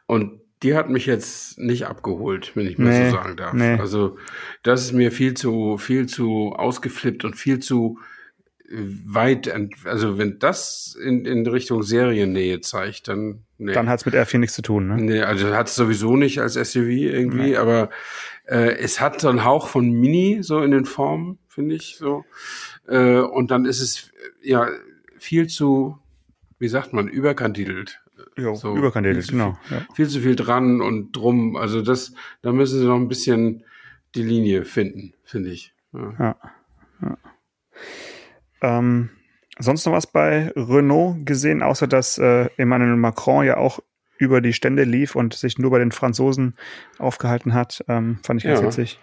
Und 0.06 0.40
die 0.62 0.74
hat 0.74 0.90
mich 0.90 1.06
jetzt 1.06 1.58
nicht 1.58 1.86
abgeholt, 1.86 2.52
wenn 2.54 2.66
ich 2.66 2.78
mal 2.78 2.90
nee, 2.90 3.10
so 3.10 3.16
sagen 3.16 3.36
darf. 3.36 3.52
Nee. 3.52 3.78
Also 3.78 4.18
das 4.62 4.82
ist 4.82 4.92
mir 4.92 5.12
viel 5.12 5.34
zu, 5.34 5.78
viel 5.78 6.06
zu 6.06 6.52
ausgeflippt 6.56 7.24
und 7.24 7.34
viel 7.34 7.60
zu 7.60 7.98
weit, 8.70 9.50
also 9.84 10.18
wenn 10.18 10.38
das 10.38 10.96
in, 11.02 11.24
in 11.24 11.46
Richtung 11.46 11.82
Seriennähe 11.82 12.60
zeigt, 12.60 13.08
dann 13.08 13.44
nee. 13.56 13.72
Dann 13.72 13.88
hat's 13.88 14.04
mit 14.04 14.14
R4 14.14 14.38
nichts 14.38 14.56
zu 14.56 14.62
tun, 14.62 14.88
ne? 14.88 14.96
Nee, 14.96 15.22
also 15.22 15.54
hat's 15.54 15.74
sowieso 15.74 16.16
nicht 16.16 16.40
als 16.40 16.54
SUV 16.54 16.88
irgendwie, 16.88 17.50
nee. 17.50 17.56
aber 17.56 17.88
äh, 18.46 18.76
es 18.76 19.00
hat 19.00 19.20
so 19.20 19.28
einen 19.28 19.44
Hauch 19.44 19.68
von 19.68 19.90
Mini 19.90 20.38
so 20.42 20.62
in 20.62 20.70
den 20.70 20.84
Formen, 20.84 21.38
finde 21.48 21.76
ich 21.76 21.96
so. 21.96 22.24
Äh, 22.86 23.20
und 23.20 23.50
dann 23.50 23.64
ist 23.64 23.80
es 23.80 24.10
ja 24.42 24.68
viel 25.18 25.46
zu, 25.46 25.98
wie 26.58 26.68
sagt 26.68 26.92
man, 26.92 27.08
überkandidelt. 27.08 28.02
Ja, 28.36 28.54
so, 28.54 28.76
überkandidelt, 28.76 29.24
viel 29.24 29.32
genau. 29.32 29.58
Viel, 29.62 29.76
ja. 29.78 29.86
viel 29.94 30.08
zu 30.08 30.20
viel 30.20 30.36
dran 30.36 30.80
und 30.82 31.12
drum. 31.12 31.56
Also 31.56 31.80
das, 31.80 32.12
da 32.42 32.52
müssen 32.52 32.80
sie 32.80 32.86
noch 32.86 32.96
ein 32.96 33.08
bisschen 33.08 33.64
die 34.14 34.22
Linie 34.22 34.64
finden, 34.64 35.14
finde 35.24 35.50
ich. 35.50 35.74
Ja. 35.92 36.14
ja. 36.18 36.36
ja. 37.02 37.18
Ähm, 38.62 39.10
sonst 39.58 39.86
noch 39.86 39.92
was 39.92 40.06
bei 40.06 40.52
Renault 40.56 41.24
gesehen, 41.26 41.62
außer 41.62 41.86
dass 41.86 42.18
äh, 42.18 42.48
Emmanuel 42.56 42.96
Macron 42.96 43.44
ja 43.44 43.56
auch 43.56 43.80
über 44.18 44.40
die 44.40 44.52
Stände 44.52 44.84
lief 44.84 45.14
und 45.14 45.34
sich 45.34 45.58
nur 45.58 45.70
bei 45.70 45.78
den 45.78 45.92
Franzosen 45.92 46.56
aufgehalten 46.98 47.54
hat. 47.54 47.84
Ähm, 47.88 48.18
fand 48.22 48.40
ich 48.40 48.44
ganz 48.44 48.60
ja. 48.60 48.66
witzig. 48.66 49.00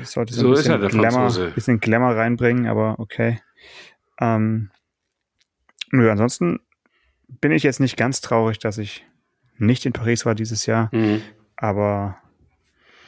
Ich 0.00 0.08
sollte 0.08 0.34
so, 0.34 0.54
so 0.54 0.72
ein 0.72 0.80
bisschen, 0.80 1.00
Glamour, 1.00 1.50
bisschen 1.54 1.80
Glamour 1.80 2.16
reinbringen, 2.16 2.66
aber 2.66 2.98
okay. 2.98 3.40
Ähm, 4.20 4.70
nö, 5.90 6.10
ansonsten 6.10 6.60
bin 7.40 7.52
ich 7.52 7.62
jetzt 7.62 7.80
nicht 7.80 7.96
ganz 7.96 8.20
traurig, 8.20 8.58
dass 8.58 8.78
ich 8.78 9.06
nicht 9.56 9.86
in 9.86 9.92
Paris 9.92 10.26
war 10.26 10.34
dieses 10.34 10.66
Jahr, 10.66 10.90
mhm. 10.92 11.22
aber 11.56 12.18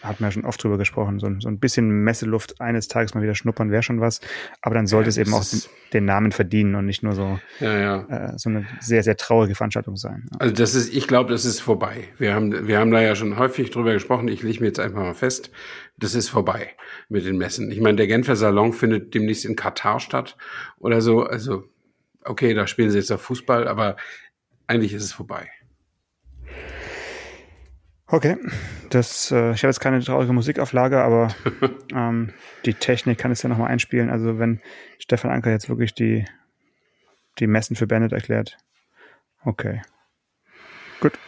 hat 0.02 0.20
man 0.20 0.28
ja 0.28 0.32
schon 0.32 0.44
oft 0.44 0.62
drüber 0.62 0.78
gesprochen, 0.78 1.18
so, 1.18 1.30
so 1.38 1.48
ein 1.48 1.58
bisschen 1.58 1.88
Messeluft 1.88 2.60
eines 2.60 2.88
Tages 2.88 3.14
mal 3.14 3.22
wieder 3.22 3.34
schnuppern 3.34 3.70
wäre 3.70 3.82
schon 3.82 4.00
was, 4.00 4.20
aber 4.60 4.74
dann 4.74 4.86
sollte 4.86 5.06
ja, 5.06 5.10
es 5.10 5.18
eben 5.18 5.32
auch 5.32 5.44
den, 5.44 5.60
den, 5.92 6.04
Namen 6.04 6.32
verdienen 6.32 6.74
und 6.74 6.86
nicht 6.86 7.02
nur 7.02 7.14
so, 7.14 7.38
ja, 7.60 7.78
ja. 7.78 8.06
Äh, 8.08 8.38
so 8.38 8.50
eine 8.50 8.66
sehr, 8.80 9.02
sehr 9.02 9.16
traurige 9.16 9.54
Veranstaltung 9.54 9.96
sein. 9.96 10.28
Also 10.38 10.54
das 10.54 10.74
ist, 10.74 10.94
ich 10.94 11.06
glaube, 11.06 11.30
das 11.30 11.44
ist 11.44 11.60
vorbei. 11.60 12.08
Wir 12.18 12.34
haben, 12.34 12.66
wir 12.66 12.78
haben 12.78 12.90
da 12.90 13.00
ja 13.00 13.14
schon 13.14 13.38
häufig 13.38 13.70
drüber 13.70 13.92
gesprochen, 13.92 14.28
ich 14.28 14.42
lege 14.42 14.60
mir 14.60 14.66
jetzt 14.66 14.80
einfach 14.80 15.02
mal 15.02 15.14
fest, 15.14 15.50
das 15.98 16.14
ist 16.14 16.28
vorbei 16.28 16.70
mit 17.08 17.24
den 17.24 17.38
Messen. 17.38 17.70
Ich 17.70 17.80
meine, 17.80 17.96
der 17.96 18.06
Genfer 18.06 18.36
Salon 18.36 18.72
findet 18.72 19.14
demnächst 19.14 19.44
in 19.44 19.56
Katar 19.56 20.00
statt 20.00 20.36
oder 20.78 21.00
so, 21.00 21.22
also 21.22 21.64
okay, 22.24 22.54
da 22.54 22.66
spielen 22.66 22.90
sie 22.90 22.98
jetzt 22.98 23.12
auf 23.12 23.22
Fußball, 23.22 23.68
aber 23.68 23.96
eigentlich 24.66 24.92
ist 24.94 25.04
es 25.04 25.12
vorbei. 25.12 25.48
Okay, 28.12 28.36
das, 28.90 29.30
äh, 29.30 29.52
ich 29.52 29.62
habe 29.62 29.68
jetzt 29.68 29.80
keine 29.80 30.04
traurige 30.04 30.34
Musikauflage, 30.34 31.02
aber 31.02 31.34
ähm, 31.94 32.34
die 32.66 32.74
Technik 32.74 33.16
kann 33.16 33.30
es 33.30 33.42
ja 33.42 33.48
nochmal 33.48 33.70
einspielen. 33.70 34.10
Also 34.10 34.38
wenn 34.38 34.60
Stefan 34.98 35.30
Anker 35.30 35.50
jetzt 35.50 35.70
wirklich 35.70 35.94
die, 35.94 36.26
die 37.38 37.46
Messen 37.46 37.74
für 37.74 37.86
Bennett 37.86 38.12
erklärt. 38.12 38.58
Okay. 39.46 39.80
Gut. 41.00 41.18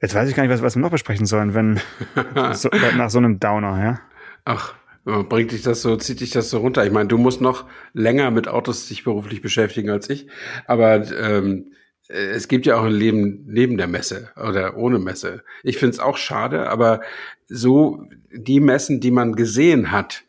Jetzt 0.00 0.14
weiß 0.14 0.28
ich 0.28 0.36
gar 0.36 0.44
nicht, 0.44 0.52
was, 0.52 0.62
was 0.62 0.76
wir 0.76 0.80
noch 0.80 0.90
besprechen 0.92 1.26
sollen, 1.26 1.52
wenn 1.52 1.80
so, 2.52 2.70
nach 2.96 3.10
so 3.10 3.18
einem 3.18 3.40
Downer, 3.40 3.82
ja. 3.82 4.00
Ach, 4.44 4.76
bringt 5.04 5.50
dich 5.50 5.62
das 5.62 5.82
so, 5.82 5.96
zieht 5.96 6.20
dich 6.20 6.30
das 6.30 6.50
so 6.50 6.58
runter. 6.58 6.86
Ich 6.86 6.92
meine, 6.92 7.08
du 7.08 7.18
musst 7.18 7.40
noch 7.40 7.64
länger 7.94 8.30
mit 8.30 8.46
Autos 8.46 8.86
sich 8.86 9.02
beruflich 9.02 9.42
beschäftigen 9.42 9.90
als 9.90 10.08
ich, 10.08 10.28
aber 10.68 11.10
ähm, 11.18 11.72
äh, 11.72 11.81
es 12.12 12.46
gibt 12.48 12.66
ja 12.66 12.76
auch 12.76 12.84
ein 12.84 12.92
Leben 12.92 13.44
neben 13.46 13.78
der 13.78 13.86
Messe 13.86 14.30
oder 14.36 14.76
ohne 14.76 14.98
Messe. 14.98 15.42
Ich 15.62 15.78
finde 15.78 15.94
es 15.94 15.98
auch 15.98 16.18
schade, 16.18 16.68
aber 16.68 17.00
so 17.48 18.06
die 18.30 18.60
Messen, 18.60 19.00
die 19.00 19.10
man 19.10 19.34
gesehen 19.34 19.90
hat 19.90 20.24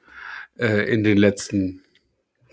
äh, 0.57 0.89
in 0.91 1.03
den 1.03 1.17
letzten 1.17 1.81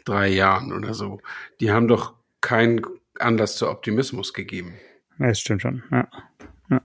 drei 0.05 0.29
Jahren 0.29 0.73
oder 0.73 0.95
so, 0.95 1.21
die 1.61 1.71
haben 1.71 1.87
doch 1.87 2.15
keinen 2.41 2.83
Anlass 3.19 3.57
zu 3.57 3.69
Optimismus 3.69 4.35
gegeben. 4.35 4.75
Ja, 5.19 5.29
das 5.29 5.41
stimmt 5.41 5.63
schon. 5.63 5.83
Ja, 5.93 6.09
ja. 6.71 6.83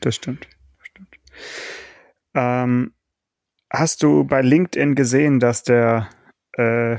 das 0.00 0.14
stimmt. 0.14 0.46
Das 0.78 0.86
stimmt. 0.86 1.18
Ähm, 2.34 2.92
hast 3.70 4.02
du 4.04 4.24
bei 4.24 4.42
LinkedIn 4.42 4.94
gesehen, 4.94 5.40
dass 5.40 5.64
der, 5.64 6.08
äh, 6.52 6.98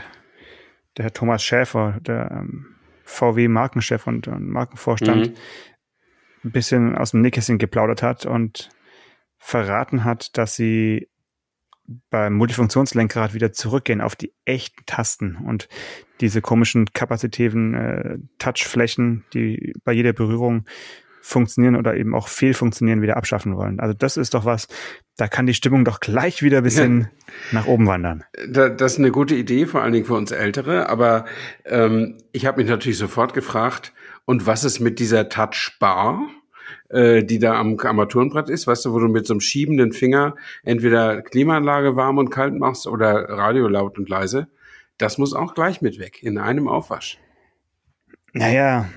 der 0.97 1.13
Thomas 1.13 1.43
Schäfer, 1.43 1.99
der 2.01 2.29
ähm, 2.31 2.75
VW-Markenchef 3.09 4.07
und, 4.07 4.27
und 4.27 4.47
Markenvorstand, 4.47 5.29
mhm. 5.29 5.35
ein 6.45 6.51
bisschen 6.51 6.95
aus 6.95 7.11
dem 7.11 7.21
Nähkästchen 7.21 7.57
geplaudert 7.57 8.03
hat 8.03 8.25
und 8.25 8.69
verraten 9.37 10.03
hat, 10.03 10.37
dass 10.37 10.55
sie 10.55 11.09
beim 12.11 12.35
Multifunktionslenkrad 12.35 13.33
wieder 13.33 13.51
zurückgehen 13.51 14.01
auf 14.01 14.15
die 14.15 14.33
echten 14.45 14.85
Tasten 14.85 15.37
und 15.37 15.67
diese 16.21 16.41
komischen 16.41 16.85
kapazitiven 16.93 17.73
äh, 17.73 18.17
Touchflächen, 18.37 19.25
die 19.33 19.73
bei 19.83 19.91
jeder 19.91 20.13
Berührung 20.13 20.65
funktionieren 21.21 21.75
oder 21.75 21.95
eben 21.95 22.15
auch 22.15 22.27
fehlfunktionieren, 22.27 23.01
wieder 23.01 23.17
abschaffen 23.17 23.55
wollen. 23.55 23.79
Also 23.79 23.93
das 23.93 24.17
ist 24.17 24.33
doch 24.33 24.45
was, 24.45 24.67
da 25.17 25.27
kann 25.27 25.45
die 25.45 25.53
Stimmung 25.53 25.85
doch 25.85 25.99
gleich 25.99 26.41
wieder 26.41 26.57
ein 26.59 26.63
bisschen 26.63 27.01
ja. 27.01 27.07
nach 27.51 27.67
oben 27.67 27.87
wandern. 27.87 28.23
das 28.47 28.93
ist 28.93 28.99
eine 28.99 29.11
gute 29.11 29.35
Idee, 29.35 29.65
vor 29.65 29.81
allen 29.81 29.93
Dingen 29.93 30.05
für 30.05 30.15
uns 30.15 30.31
Ältere. 30.31 30.89
Aber 30.89 31.25
ähm, 31.65 32.17
ich 32.31 32.45
habe 32.45 32.61
mich 32.61 32.69
natürlich 32.69 32.97
sofort 32.97 33.33
gefragt, 33.33 33.93
und 34.25 34.45
was 34.45 34.63
ist 34.63 34.79
mit 34.79 34.99
dieser 34.99 35.29
Touchbar? 35.29 36.21
äh, 36.89 37.23
die 37.23 37.39
da 37.39 37.59
am 37.59 37.77
Armaturenbrett 37.79 38.49
ist, 38.49 38.67
weißt 38.67 38.85
du, 38.85 38.93
wo 38.93 38.99
du 38.99 39.07
mit 39.07 39.25
so 39.25 39.33
einem 39.33 39.41
schiebenden 39.41 39.91
Finger 39.91 40.35
entweder 40.63 41.21
Klimaanlage 41.21 41.95
warm 41.95 42.17
und 42.17 42.29
kalt 42.29 42.55
machst 42.55 42.87
oder 42.87 43.29
Radio 43.29 43.67
laut 43.67 43.97
und 43.97 44.09
leise. 44.09 44.47
Das 44.97 45.17
muss 45.17 45.33
auch 45.33 45.53
gleich 45.53 45.81
mit 45.81 45.99
weg, 45.99 46.21
in 46.21 46.37
einem 46.37 46.67
Aufwasch. 46.67 47.19
Naja, 48.33 48.89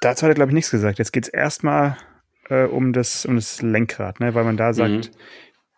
dazu 0.00 0.22
hat 0.22 0.30
er, 0.30 0.34
glaube 0.34 0.50
ich, 0.50 0.54
nichts 0.54 0.70
gesagt. 0.70 0.98
Jetzt 0.98 1.12
geht 1.12 1.24
es 1.24 1.28
erstmal 1.28 1.96
äh, 2.48 2.64
um, 2.64 2.92
das, 2.92 3.26
um 3.26 3.36
das 3.36 3.62
Lenkrad, 3.62 4.20
ne? 4.20 4.34
weil 4.34 4.44
man 4.44 4.56
da 4.56 4.72
sagt, 4.72 4.90
mhm. 4.90 5.18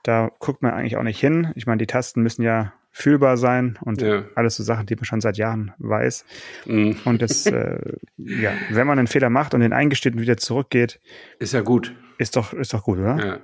da 0.02 0.30
guckt 0.38 0.62
man 0.62 0.72
eigentlich 0.72 0.96
auch 0.96 1.02
nicht 1.02 1.20
hin. 1.20 1.52
Ich 1.54 1.66
meine, 1.66 1.78
die 1.78 1.86
Tasten 1.86 2.22
müssen 2.22 2.42
ja 2.42 2.72
fühlbar 2.92 3.36
sein 3.36 3.78
und 3.82 4.02
ja. 4.02 4.24
alles 4.34 4.56
so 4.56 4.64
Sachen, 4.64 4.86
die 4.86 4.96
man 4.96 5.04
schon 5.04 5.20
seit 5.20 5.36
Jahren 5.36 5.72
weiß. 5.78 6.24
Mhm. 6.66 6.96
Und 7.04 7.22
das, 7.22 7.46
äh, 7.46 7.78
ja, 8.16 8.52
wenn 8.70 8.86
man 8.86 8.98
einen 8.98 9.08
Fehler 9.08 9.30
macht 9.30 9.54
und 9.54 9.60
den 9.60 9.72
eingesteht 9.72 10.14
und 10.14 10.20
wieder 10.20 10.36
zurückgeht, 10.36 11.00
ist 11.38 11.54
ja 11.54 11.60
gut. 11.60 11.94
Ist 12.18 12.36
doch, 12.36 12.52
ist 12.52 12.74
doch 12.74 12.84
gut, 12.84 12.98
oder? 12.98 13.16
Ja. 13.16 13.26
ja. 13.26 13.40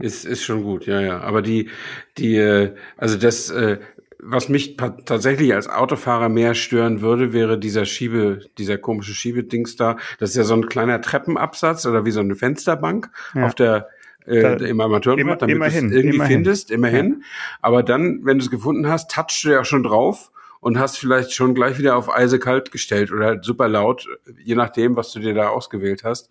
Ist, 0.00 0.24
ist 0.24 0.42
schon 0.42 0.64
gut, 0.64 0.86
ja, 0.86 1.00
ja. 1.00 1.20
Aber 1.20 1.42
die, 1.42 1.70
die, 2.16 2.36
äh, 2.36 2.74
also 2.96 3.16
das, 3.16 3.50
äh, 3.50 3.78
was 4.20 4.48
mich 4.48 4.76
tatsächlich 4.76 5.54
als 5.54 5.68
Autofahrer 5.68 6.28
mehr 6.28 6.54
stören 6.54 7.00
würde, 7.00 7.32
wäre 7.32 7.58
dieser 7.58 7.84
Schiebe, 7.84 8.40
dieser 8.58 8.78
komische 8.78 9.14
Schiebedings 9.14 9.76
da. 9.76 9.96
Das 10.18 10.30
ist 10.30 10.36
ja 10.36 10.44
so 10.44 10.54
ein 10.54 10.66
kleiner 10.66 11.00
Treppenabsatz 11.00 11.86
oder 11.86 12.04
wie 12.04 12.10
so 12.10 12.20
eine 12.20 12.34
Fensterbank 12.34 13.10
ja. 13.34 13.46
auf 13.46 13.54
der 13.54 13.88
äh, 14.26 14.42
da, 14.42 14.54
im 14.54 14.80
Armaturenbrett, 14.80 15.42
damit 15.42 15.56
immerhin, 15.56 15.88
du 15.88 15.90
es 15.90 15.96
irgendwie 15.96 16.16
immerhin. 16.16 16.36
findest, 16.36 16.70
immerhin. 16.70 17.16
Ja. 17.20 17.26
Aber 17.62 17.82
dann, 17.82 18.20
wenn 18.24 18.38
du 18.38 18.44
es 18.44 18.50
gefunden 18.50 18.88
hast, 18.88 19.10
touchst 19.10 19.44
du 19.44 19.50
ja 19.50 19.64
schon 19.64 19.84
drauf 19.84 20.30
und 20.60 20.78
hast 20.78 20.98
vielleicht 20.98 21.32
schon 21.32 21.54
gleich 21.54 21.78
wieder 21.78 21.96
auf 21.96 22.12
eisekalt 22.12 22.72
gestellt 22.72 23.12
oder 23.12 23.26
halt 23.26 23.44
super 23.44 23.68
laut, 23.68 24.08
je 24.42 24.56
nachdem, 24.56 24.96
was 24.96 25.12
du 25.12 25.20
dir 25.20 25.32
da 25.32 25.48
ausgewählt 25.48 26.02
hast. 26.02 26.30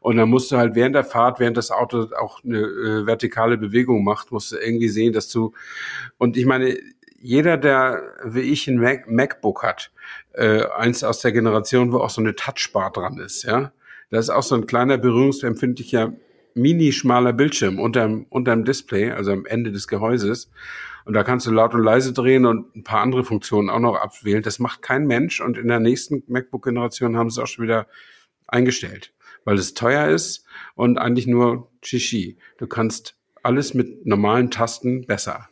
Und 0.00 0.16
dann 0.16 0.28
musst 0.28 0.52
du 0.52 0.56
halt 0.56 0.76
während 0.76 0.94
der 0.94 1.04
Fahrt, 1.04 1.40
während 1.40 1.56
das 1.56 1.72
Auto 1.72 2.08
auch 2.18 2.44
eine 2.44 2.60
äh, 2.60 3.06
vertikale 3.06 3.58
Bewegung 3.58 4.04
macht, 4.04 4.30
musst 4.30 4.52
du 4.52 4.56
irgendwie 4.56 4.88
sehen, 4.88 5.12
dass 5.12 5.28
du 5.28 5.52
und 6.18 6.36
ich 6.36 6.46
meine, 6.46 6.78
jeder, 7.24 7.56
der 7.56 8.02
wie 8.22 8.40
ich 8.40 8.68
ein 8.68 8.76
Mac 8.76 9.10
MacBook 9.10 9.62
hat, 9.62 9.90
äh, 10.34 10.66
eins 10.76 11.02
aus 11.02 11.20
der 11.20 11.32
Generation, 11.32 11.90
wo 11.90 11.98
auch 11.98 12.10
so 12.10 12.20
eine 12.20 12.34
Touchbar 12.34 12.92
dran 12.92 13.16
ist, 13.16 13.44
ja, 13.44 13.72
das 14.10 14.26
ist 14.26 14.30
auch 14.30 14.42
so 14.42 14.54
ein 14.54 14.66
kleiner 14.66 14.98
berührungsempfindlicher 14.98 16.12
mini 16.52 16.92
schmaler 16.92 17.32
Bildschirm 17.32 17.80
unterm, 17.80 18.26
unterm 18.28 18.66
Display, 18.66 19.10
also 19.10 19.32
am 19.32 19.46
Ende 19.46 19.72
des 19.72 19.88
Gehäuses. 19.88 20.50
Und 21.06 21.14
da 21.14 21.24
kannst 21.24 21.46
du 21.46 21.50
laut 21.50 21.74
und 21.74 21.82
leise 21.82 22.12
drehen 22.12 22.44
und 22.44 22.76
ein 22.76 22.84
paar 22.84 23.00
andere 23.00 23.24
Funktionen 23.24 23.70
auch 23.70 23.80
noch 23.80 23.96
abwählen. 23.96 24.42
Das 24.42 24.58
macht 24.58 24.82
kein 24.82 25.06
Mensch. 25.06 25.40
Und 25.40 25.56
in 25.56 25.68
der 25.68 25.80
nächsten 25.80 26.22
MacBook-Generation 26.28 27.16
haben 27.16 27.30
sie 27.30 27.40
es 27.40 27.44
auch 27.44 27.48
schon 27.48 27.64
wieder 27.64 27.86
eingestellt, 28.46 29.14
weil 29.44 29.56
es 29.56 29.72
teuer 29.72 30.08
ist 30.08 30.44
und 30.74 30.98
eigentlich 30.98 31.26
nur 31.26 31.70
Shishi. 31.82 32.36
Du 32.58 32.66
kannst 32.66 33.16
alles 33.42 33.72
mit 33.74 34.06
normalen 34.06 34.50
Tasten 34.50 35.06
besser 35.06 35.48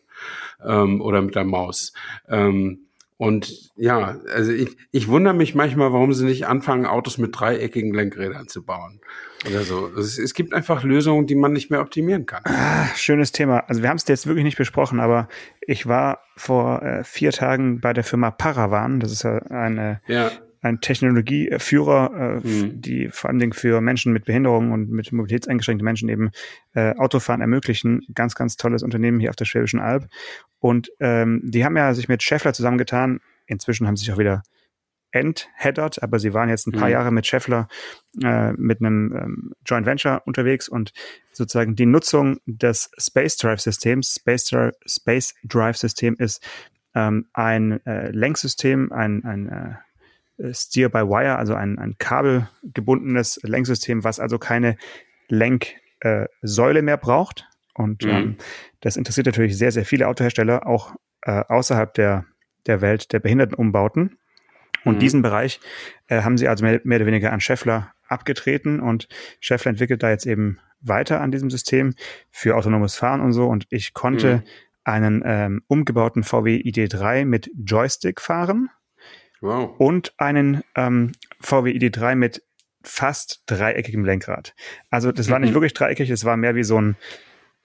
ähm, 0.64 1.00
oder 1.00 1.23
mit 1.23 1.35
der 1.35 1.45
Maus. 1.45 1.93
Ähm, 2.29 2.87
und 3.23 3.71
ja, 3.76 4.17
also 4.35 4.50
ich, 4.50 4.76
ich 4.91 5.07
wundere 5.07 5.33
mich 5.33 5.55
manchmal, 5.55 5.93
warum 5.93 6.12
sie 6.12 6.25
nicht 6.25 6.49
anfangen, 6.49 6.87
Autos 6.87 7.19
mit 7.19 7.38
dreieckigen 7.38 7.95
Lenkrädern 7.95 8.49
zu 8.49 8.64
bauen. 8.64 9.00
oder 9.47 9.61
so. 9.61 9.93
Es, 9.97 10.19
es, 10.19 10.35
gibt 10.35 10.52
einfach 10.52 10.83
Lösungen, 10.83 11.29
die 11.29 11.37
man 11.37 11.52
nicht 11.52 11.71
mehr 11.71 11.83
optimieren 11.83 12.26
kann. 12.26 12.43
Ah, 12.47 12.87
schönes 12.97 13.31
Thema. 13.31 13.59
Also 13.69 13.81
wir 13.81 13.91
haben 13.91 13.97
es 13.97 14.09
jetzt 14.09 14.26
wirklich 14.26 14.43
nicht 14.43 14.59
besprochen, 14.59 14.99
aber 14.99 15.29
ich 15.61 15.87
war 15.87 16.19
vor 16.37 16.83
äh, 16.83 17.05
vier 17.05 17.31
Tagen 17.31 17.81
bei 17.81 17.93
der 17.93 18.02
Firma 18.02 18.33
Paravan. 18.33 18.99
Das 18.99 19.12
ist 19.12 19.23
ja 19.23 19.38
eine 19.50 20.00
ja 20.09 20.33
ein 20.62 20.81
Technologieführer, 20.81 22.40
äh, 22.45 22.47
mhm. 22.47 22.81
die 22.81 23.09
vor 23.09 23.28
allen 23.28 23.40
Dingen 23.40 23.52
für 23.52 23.81
Menschen 23.81 24.12
mit 24.12 24.25
Behinderungen 24.25 24.73
und 24.73 24.90
mit 24.90 25.12
mobilitätseingeschränkten 25.12 25.85
Menschen 25.85 26.09
eben 26.09 26.31
äh, 26.75 26.95
Autofahren 26.97 27.40
ermöglichen. 27.40 28.07
Ganz, 28.14 28.37
ganz 28.37 28.57
tolles 28.57 28.85
Unternehmen 28.85 29.19
hier 29.19 29.31
auf 29.31 29.37
der 29.37 29.45
Schwäbischen 29.45 29.81
Alb. 29.81 30.09
Und 30.61 30.90
ähm, 31.00 31.42
die 31.45 31.64
haben 31.64 31.76
ja 31.76 31.92
sich 31.95 32.09
mit 32.09 32.23
Scheffler 32.23 32.52
zusammengetan. 32.52 33.21
Inzwischen 33.47 33.88
haben 33.88 33.97
sie 33.97 34.04
sich 34.04 34.14
auch 34.14 34.19
wieder 34.19 34.45
entheadert, 35.11 36.02
aber 36.02 36.19
sie 36.19 36.33
waren 36.33 36.49
jetzt 36.49 36.66
ein 36.66 36.73
paar 36.73 36.87
mhm. 36.87 36.92
Jahre 36.92 37.11
mit 37.11 37.26
Scheffler 37.26 37.69
äh, 38.23 38.52
mit 38.52 38.81
einem 38.81 39.12
ähm, 39.14 39.52
Joint 39.66 39.85
Venture 39.85 40.23
unterwegs 40.26 40.69
und 40.69 40.92
sozusagen 41.33 41.76
die 41.76 41.87
Nutzung 41.87 42.38
des 42.47 42.90
Space 42.99 43.37
Drive 43.37 43.61
Systems, 43.61 44.14
Space, 44.14 44.45
Drive, 44.45 44.75
Space 44.87 45.35
Drive 45.45 45.76
System 45.76 46.14
ist 46.19 46.42
ähm, 46.95 47.26
ein 47.33 47.85
äh, 47.85 48.11
Lenksystem, 48.11 48.90
ein, 48.92 49.25
ein 49.25 49.49
äh, 49.49 49.75
Steer-by-Wire, 50.51 51.37
also 51.37 51.55
ein, 51.55 51.79
ein 51.79 51.97
kabelgebundenes 51.99 53.41
Lenksystem, 53.43 54.05
was 54.05 54.21
also 54.21 54.39
keine 54.39 54.77
Lenksäule 55.29 56.79
äh, 56.79 56.83
mehr 56.83 56.97
braucht. 56.97 57.49
Und 57.75 58.05
mhm. 58.05 58.11
ähm, 58.11 58.37
das 58.81 58.97
interessiert 58.97 59.27
natürlich 59.27 59.57
sehr, 59.57 59.73
sehr 59.73 59.85
viele 59.85 60.09
Autohersteller, 60.09 60.67
auch 60.67 60.95
äh, 61.23 61.43
außerhalb 61.49 61.95
der, 61.95 62.25
der 62.67 62.81
Welt 62.81 63.13
der 63.13 63.21
Behindertenumbauten. 63.21 64.19
Und 64.85 64.97
mhm. 64.97 64.99
diesen 65.01 65.23
Bereich 65.23 65.61
äh, 66.09 66.23
haben 66.23 66.37
sie 66.37 66.49
also 66.49 66.65
mehr, 66.65 66.81
mehr 66.85 66.97
oder 66.97 67.07
weniger 67.07 67.33
an 67.33 67.41
Scheffler 67.41 67.93
abgetreten 68.09 68.81
und 68.81 69.09
Scheffler 69.41 69.71
entwickelt 69.71 70.03
da 70.03 70.11
jetzt 70.11 70.27
eben 70.27 70.59
weiter 70.81 71.21
an 71.21 71.31
diesem 71.31 71.51
System 71.51 71.95
für 72.31 72.57
autonomes 72.57 72.95
Fahren 72.97 73.21
und 73.21 73.33
so. 73.33 73.47
Und 73.47 73.67
ich 73.71 73.95
konnte 73.95 74.37
mhm. 74.37 74.43
einen 74.85 75.23
ähm, 75.25 75.63
umgebauten 75.69 76.25
VW 76.25 76.57
ID3 76.57 77.25
mit 77.25 77.51
Joystick 77.57 78.21
fahren. 78.21 78.69
Wow. 79.43 79.75
Und 79.79 80.15
einen 80.19 80.63
ähm, 80.77 81.13
VW 81.41 81.73
ID3 81.73 82.15
mit 82.15 82.43
fast 82.85 83.43
dreieckigem 83.47 84.05
Lenkrad. 84.05 84.55
Also 84.91 85.13
das 85.13 85.31
war 85.31 85.39
nicht 85.39 85.51
mhm. 85.51 85.55
wirklich 85.55 85.75
dreieckig, 85.75 86.11
es 86.11 86.25
war 86.25 86.37
mehr 86.37 86.55
wie 86.55 86.65
so 86.65 86.81
ein, 86.81 86.97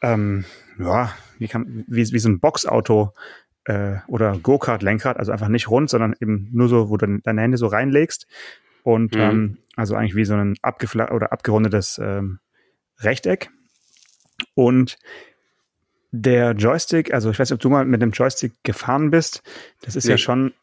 ähm, 0.01 0.45
ja, 0.79 1.15
wie, 1.37 1.47
kann, 1.47 1.85
wie, 1.87 2.11
wie 2.11 2.19
so 2.19 2.29
ein 2.29 2.39
Boxauto 2.39 3.13
äh, 3.65 3.97
oder 4.07 4.37
Go-Kart-Lenkrad, 4.37 5.17
also 5.17 5.31
einfach 5.31 5.49
nicht 5.49 5.69
rund, 5.69 5.89
sondern 5.89 6.15
eben 6.19 6.49
nur 6.51 6.67
so, 6.67 6.89
wo 6.89 6.97
du 6.97 7.19
deine 7.19 7.41
Hände 7.41 7.57
so 7.57 7.67
reinlegst. 7.67 8.27
Und 8.83 9.15
mhm. 9.15 9.21
ähm, 9.21 9.57
also 9.75 9.95
eigentlich 9.95 10.15
wie 10.15 10.25
so 10.25 10.33
ein 10.33 10.55
abgefla 10.61 11.11
oder 11.11 11.31
abgerundetes 11.31 11.99
ähm, 12.03 12.39
Rechteck. 12.99 13.51
Und 14.55 14.97
der 16.11 16.53
Joystick, 16.53 17.13
also 17.13 17.29
ich 17.29 17.37
weiß 17.37 17.49
nicht, 17.49 17.55
ob 17.55 17.61
du 17.61 17.69
mal 17.69 17.85
mit 17.85 18.01
dem 18.01 18.11
Joystick 18.11 18.53
gefahren 18.63 19.11
bist, 19.11 19.43
das 19.81 19.95
ist 19.95 20.05
nee. 20.05 20.11
ja 20.11 20.17
schon 20.17 20.53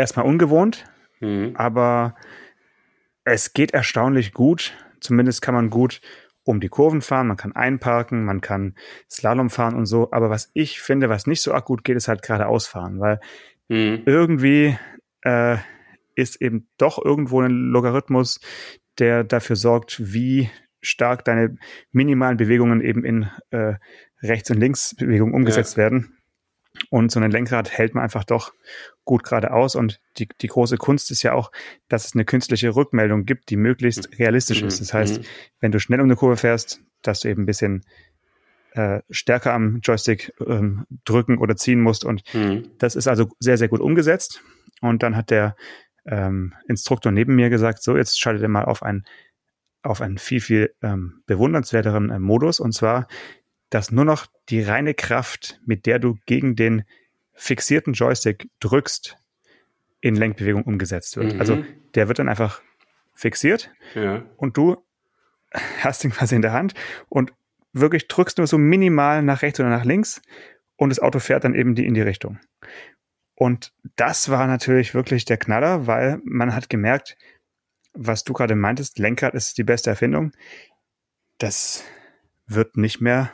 erstmal 0.00 0.26
ungewohnt, 0.26 0.84
mhm. 1.20 1.52
aber 1.54 2.14
es 3.24 3.52
geht 3.52 3.72
erstaunlich 3.72 4.32
gut. 4.32 4.76
Zumindest 5.00 5.40
kann 5.42 5.54
man 5.54 5.70
gut 5.70 6.00
um 6.44 6.60
die 6.60 6.68
Kurven 6.68 7.00
fahren, 7.00 7.28
man 7.28 7.36
kann 7.36 7.54
einparken, 7.54 8.24
man 8.24 8.40
kann 8.40 8.74
Slalom 9.10 9.50
fahren 9.50 9.76
und 9.76 9.86
so. 9.86 10.10
Aber 10.10 10.30
was 10.30 10.50
ich 10.54 10.80
finde, 10.80 11.08
was 11.08 11.26
nicht 11.26 11.42
so 11.42 11.52
gut 11.52 11.84
geht, 11.84 11.96
ist 11.96 12.08
halt 12.08 12.22
geradeaus 12.22 12.66
fahren, 12.66 12.98
weil 12.98 13.20
mhm. 13.68 14.02
irgendwie 14.06 14.76
äh, 15.22 15.58
ist 16.14 16.40
eben 16.40 16.68
doch 16.76 17.02
irgendwo 17.02 17.40
ein 17.40 17.50
Logarithmus, 17.50 18.40
der 18.98 19.24
dafür 19.24 19.56
sorgt, 19.56 20.12
wie 20.12 20.50
stark 20.82 21.24
deine 21.24 21.56
minimalen 21.92 22.36
Bewegungen 22.36 22.80
eben 22.80 23.04
in 23.04 23.30
äh, 23.50 23.74
Rechts- 24.22 24.50
und 24.50 24.58
Linksbewegungen 24.58 25.34
umgesetzt 25.34 25.76
ja. 25.76 25.84
werden. 25.84 26.16
Und 26.88 27.10
so 27.10 27.20
ein 27.20 27.30
Lenkrad 27.30 27.70
hält 27.70 27.94
man 27.94 28.04
einfach 28.04 28.24
doch 28.24 28.52
gut 29.04 29.24
geradeaus. 29.24 29.74
Und 29.74 30.00
die, 30.18 30.28
die 30.40 30.46
große 30.46 30.76
Kunst 30.76 31.10
ist 31.10 31.22
ja 31.22 31.32
auch, 31.32 31.50
dass 31.88 32.06
es 32.06 32.14
eine 32.14 32.24
künstliche 32.24 32.74
Rückmeldung 32.74 33.24
gibt, 33.24 33.50
die 33.50 33.56
möglichst 33.56 34.18
realistisch 34.18 34.62
mhm. 34.62 34.68
ist. 34.68 34.80
Das 34.80 34.94
heißt, 34.94 35.18
mhm. 35.20 35.24
wenn 35.60 35.72
du 35.72 35.80
schnell 35.80 36.00
um 36.00 36.06
eine 36.06 36.16
Kurve 36.16 36.36
fährst, 36.36 36.80
dass 37.02 37.20
du 37.20 37.28
eben 37.28 37.42
ein 37.42 37.46
bisschen 37.46 37.84
äh, 38.72 39.00
stärker 39.10 39.52
am 39.52 39.80
Joystick 39.82 40.32
ähm, 40.46 40.86
drücken 41.04 41.38
oder 41.38 41.56
ziehen 41.56 41.80
musst. 41.80 42.04
Und 42.04 42.22
mhm. 42.34 42.70
das 42.78 42.96
ist 42.96 43.08
also 43.08 43.28
sehr, 43.38 43.58
sehr 43.58 43.68
gut 43.68 43.80
umgesetzt. 43.80 44.42
Und 44.80 45.02
dann 45.02 45.16
hat 45.16 45.30
der 45.30 45.56
ähm, 46.06 46.54
Instruktor 46.68 47.12
neben 47.12 47.34
mir 47.34 47.50
gesagt, 47.50 47.82
so, 47.82 47.96
jetzt 47.96 48.20
schaltet 48.20 48.42
er 48.42 48.48
mal 48.48 48.64
auf 48.64 48.82
einen 48.82 49.04
auf 49.82 50.02
einen 50.02 50.18
viel, 50.18 50.42
viel 50.42 50.74
ähm, 50.82 51.22
bewundernswerteren 51.24 52.10
äh, 52.10 52.18
Modus. 52.18 52.60
Und 52.60 52.72
zwar 52.72 53.06
dass 53.70 53.92
nur 53.92 54.04
noch 54.04 54.26
die 54.48 54.60
reine 54.60 54.94
Kraft, 54.94 55.60
mit 55.64 55.86
der 55.86 56.00
du 56.00 56.18
gegen 56.26 56.56
den 56.56 56.82
fixierten 57.40 57.94
Joystick 57.94 58.50
drückst, 58.60 59.16
in 60.02 60.14
Lenkbewegung 60.14 60.62
umgesetzt 60.62 61.16
wird. 61.16 61.34
Mhm. 61.34 61.40
Also 61.40 61.64
der 61.94 62.08
wird 62.08 62.18
dann 62.18 62.28
einfach 62.28 62.60
fixiert 63.14 63.70
ja. 63.94 64.22
und 64.36 64.56
du 64.56 64.76
hast 65.80 66.04
ihn 66.04 66.10
quasi 66.10 66.36
in 66.36 66.42
der 66.42 66.52
Hand 66.52 66.74
und 67.08 67.32
wirklich 67.72 68.08
drückst 68.08 68.38
nur 68.38 68.46
so 68.46 68.58
minimal 68.58 69.22
nach 69.22 69.42
rechts 69.42 69.58
oder 69.58 69.70
nach 69.70 69.84
links 69.84 70.20
und 70.76 70.90
das 70.90 71.00
Auto 71.00 71.18
fährt 71.18 71.44
dann 71.44 71.54
eben 71.54 71.74
die 71.74 71.86
in 71.86 71.94
die 71.94 72.00
Richtung. 72.02 72.38
Und 73.34 73.72
das 73.96 74.28
war 74.28 74.46
natürlich 74.46 74.94
wirklich 74.94 75.24
der 75.24 75.38
Knaller, 75.38 75.86
weil 75.86 76.20
man 76.24 76.54
hat 76.54 76.68
gemerkt, 76.68 77.16
was 77.94 78.22
du 78.24 78.34
gerade 78.34 78.54
meintest, 78.54 78.98
Lenkrad 78.98 79.34
ist 79.34 79.56
die 79.56 79.64
beste 79.64 79.88
Erfindung. 79.88 80.32
Das 81.38 81.84
wird 82.46 82.76
nicht 82.76 83.00
mehr 83.00 83.32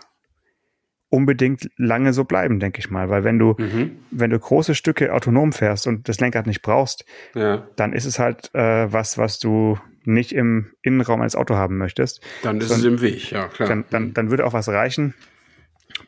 unbedingt 1.09 1.71
lange 1.77 2.13
so 2.13 2.25
bleiben, 2.25 2.59
denke 2.59 2.81
ich 2.81 2.91
mal. 2.91 3.09
Weil 3.09 3.25
wenn 3.25 3.39
du, 3.39 3.55
mhm. 3.59 3.99
wenn 4.11 4.31
du 4.31 4.39
große 4.39 4.75
Stücke 4.75 5.13
autonom 5.13 5.53
fährst 5.53 5.87
und 5.87 6.09
das 6.09 6.21
Lenkrad 6.21 6.47
nicht 6.47 6.63
brauchst, 6.63 7.05
ja. 7.35 7.67
dann 7.77 7.93
ist 7.93 8.05
es 8.05 8.19
halt 8.19 8.51
äh, 8.55 8.93
was, 8.93 9.19
was 9.19 9.39
du 9.39 9.79
nicht 10.05 10.33
im 10.33 10.73
Innenraum 10.83 11.21
eines 11.21 11.37
Autos 11.37 11.57
haben 11.57 11.79
möchtest. 11.79 12.21
Dann 12.43 12.61
ist 12.61 12.69
Sondern, 12.69 12.95
es 12.95 13.01
im 13.01 13.01
Weg, 13.03 13.31
ja 13.31 13.49
klar. 13.49 13.69
Dann, 13.69 13.85
dann, 13.91 14.15
dann 14.15 14.31
würde 14.31 14.47
auch 14.47 14.53
was 14.53 14.69
reichen. 14.69 15.15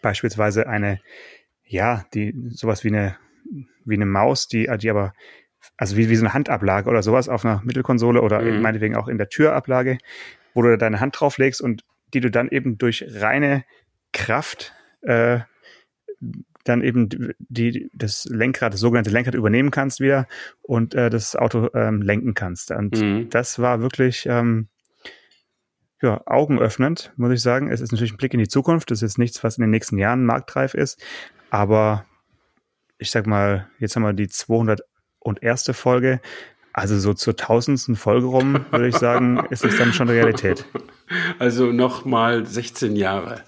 Beispielsweise 0.02 0.68
eine, 0.68 1.00
ja, 1.64 2.04
die 2.14 2.34
sowas 2.50 2.84
wie 2.84 2.88
eine, 2.88 3.16
wie 3.84 3.94
eine 3.94 4.06
Maus, 4.06 4.48
die, 4.48 4.68
die 4.80 4.90
aber, 4.90 5.12
also 5.76 5.96
wie, 5.96 6.08
wie 6.08 6.16
so 6.16 6.24
eine 6.24 6.34
Handablage 6.34 6.88
oder 6.88 7.02
sowas 7.02 7.28
auf 7.28 7.44
einer 7.44 7.60
Mittelkonsole 7.64 8.22
oder 8.22 8.40
mhm. 8.40 8.62
meinetwegen 8.62 8.96
auch 8.96 9.08
in 9.08 9.18
der 9.18 9.28
Türablage, 9.28 9.98
wo 10.54 10.62
du 10.62 10.76
deine 10.78 11.00
Hand 11.00 11.18
drauflegst 11.18 11.60
und 11.60 11.82
die 12.14 12.20
du 12.20 12.30
dann 12.30 12.48
eben 12.48 12.78
durch 12.78 13.04
reine 13.08 13.64
Kraft 14.12 14.74
äh, 15.02 15.40
dann 16.64 16.82
eben 16.82 17.08
die, 17.38 17.90
das 17.94 18.26
Lenkrad, 18.26 18.74
das 18.74 18.80
sogenannte 18.80 19.10
Lenkrad 19.10 19.34
übernehmen 19.34 19.70
kannst 19.70 20.00
wieder 20.00 20.26
und 20.62 20.94
äh, 20.94 21.10
das 21.10 21.34
Auto 21.34 21.68
ähm, 21.74 22.02
lenken 22.02 22.34
kannst. 22.34 22.70
Und 22.70 23.00
mhm. 23.00 23.30
das 23.30 23.58
war 23.58 23.80
wirklich 23.80 24.26
ähm, 24.26 24.68
ja, 26.02 26.20
augenöffnend, 26.26 27.12
muss 27.16 27.32
ich 27.32 27.40
sagen. 27.40 27.70
Es 27.70 27.80
ist 27.80 27.92
natürlich 27.92 28.12
ein 28.12 28.18
Blick 28.18 28.34
in 28.34 28.40
die 28.40 28.48
Zukunft. 28.48 28.90
Das 28.90 28.98
ist 28.98 29.12
jetzt 29.12 29.18
nichts, 29.18 29.42
was 29.42 29.56
in 29.56 29.62
den 29.62 29.70
nächsten 29.70 29.98
Jahren 29.98 30.24
marktreif 30.24 30.74
ist. 30.74 31.02
Aber 31.50 32.04
ich 32.98 33.10
sag 33.10 33.26
mal, 33.26 33.68
jetzt 33.78 33.96
haben 33.96 34.02
wir 34.02 34.12
die 34.12 34.28
201. 34.28 34.82
Folge. 35.72 36.20
Also 36.78 36.96
so 36.96 37.12
zur 37.12 37.34
tausendsten 37.34 37.96
Folge 37.96 38.26
rum, 38.26 38.64
würde 38.70 38.86
ich 38.86 38.96
sagen, 38.96 39.42
ist 39.50 39.64
es 39.64 39.76
dann 39.78 39.92
schon 39.92 40.08
Realität. 40.08 40.64
Also 41.40 41.72
noch 41.72 42.04
mal 42.04 42.46
16 42.46 42.94
Jahre, 42.94 43.42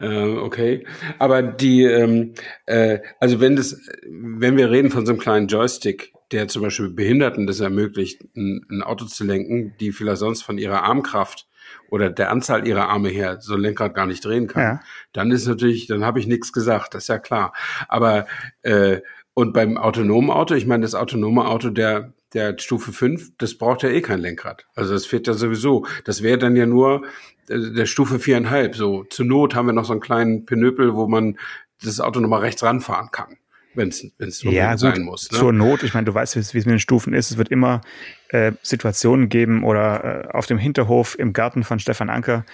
äh, 0.00 0.24
okay. 0.24 0.84
Aber 1.20 1.42
die, 1.42 1.84
ähm, 1.84 2.32
äh, 2.66 2.98
also 3.20 3.38
wenn 3.38 3.54
das, 3.54 3.80
wenn 4.08 4.56
wir 4.56 4.70
reden 4.70 4.90
von 4.90 5.06
so 5.06 5.12
einem 5.12 5.20
kleinen 5.20 5.46
Joystick, 5.46 6.12
der 6.32 6.48
zum 6.48 6.62
Beispiel 6.62 6.88
Behinderten 6.88 7.46
das 7.46 7.60
ermöglicht, 7.60 8.24
ein, 8.34 8.66
ein 8.68 8.82
Auto 8.82 9.04
zu 9.04 9.22
lenken, 9.22 9.74
die 9.78 9.92
vielleicht 9.92 10.18
sonst 10.18 10.42
von 10.42 10.58
ihrer 10.58 10.82
Armkraft 10.82 11.46
oder 11.88 12.10
der 12.10 12.32
Anzahl 12.32 12.66
ihrer 12.66 12.88
Arme 12.88 13.10
her 13.10 13.38
so 13.40 13.54
ein 13.54 13.60
Lenkrad 13.60 13.94
gar 13.94 14.06
nicht 14.06 14.24
drehen 14.24 14.48
kann, 14.48 14.62
ja. 14.62 14.80
dann 15.12 15.30
ist 15.30 15.46
natürlich, 15.46 15.86
dann 15.86 16.04
habe 16.04 16.18
ich 16.18 16.26
nichts 16.26 16.52
gesagt, 16.52 16.94
das 16.94 17.04
ist 17.04 17.08
ja 17.08 17.18
klar. 17.20 17.52
Aber 17.86 18.26
äh, 18.62 19.02
und 19.34 19.52
beim 19.52 19.76
autonomen 19.76 20.30
Auto, 20.30 20.54
ich 20.54 20.66
meine, 20.66 20.82
das 20.82 20.96
autonome 20.96 21.46
Auto, 21.46 21.70
der 21.70 22.12
der 22.34 22.58
Stufe 22.58 22.92
5, 22.92 23.32
das 23.38 23.54
braucht 23.54 23.82
ja 23.82 23.90
eh 23.90 24.00
kein 24.00 24.20
Lenkrad. 24.20 24.66
Also 24.74 24.94
das 24.94 25.06
fährt 25.06 25.26
ja 25.26 25.34
sowieso. 25.34 25.86
Das 26.04 26.22
wäre 26.22 26.38
dann 26.38 26.56
ja 26.56 26.66
nur 26.66 27.04
äh, 27.48 27.58
der 27.72 27.86
Stufe 27.86 28.18
viereinhalb. 28.18 28.74
So 28.74 29.04
zur 29.04 29.26
Not 29.26 29.54
haben 29.54 29.66
wir 29.66 29.72
noch 29.72 29.84
so 29.84 29.92
einen 29.92 30.00
kleinen 30.00 30.46
Penöpel, 30.46 30.94
wo 30.94 31.06
man 31.06 31.38
das 31.82 32.00
Auto 32.00 32.20
nochmal 32.20 32.40
rechts 32.40 32.62
ranfahren 32.62 33.10
kann, 33.10 33.36
wenn 33.74 33.88
es 33.88 34.42
ja, 34.42 34.76
sein 34.78 35.02
muss. 35.02 35.30
Ne? 35.30 35.38
Zur 35.38 35.52
Not, 35.52 35.82
ich 35.82 35.94
meine, 35.94 36.04
du 36.04 36.14
weißt, 36.14 36.36
wie 36.36 36.40
es 36.40 36.54
mit 36.54 36.66
den 36.66 36.78
Stufen 36.78 37.12
ist. 37.12 37.30
Es 37.30 37.38
wird 37.38 37.48
immer 37.48 37.80
äh, 38.28 38.52
Situationen 38.62 39.28
geben 39.28 39.64
oder 39.64 40.26
äh, 40.26 40.28
auf 40.28 40.46
dem 40.46 40.58
Hinterhof 40.58 41.18
im 41.18 41.32
Garten 41.32 41.64
von 41.64 41.78
Stefan 41.78 42.08
Anker, 42.08 42.44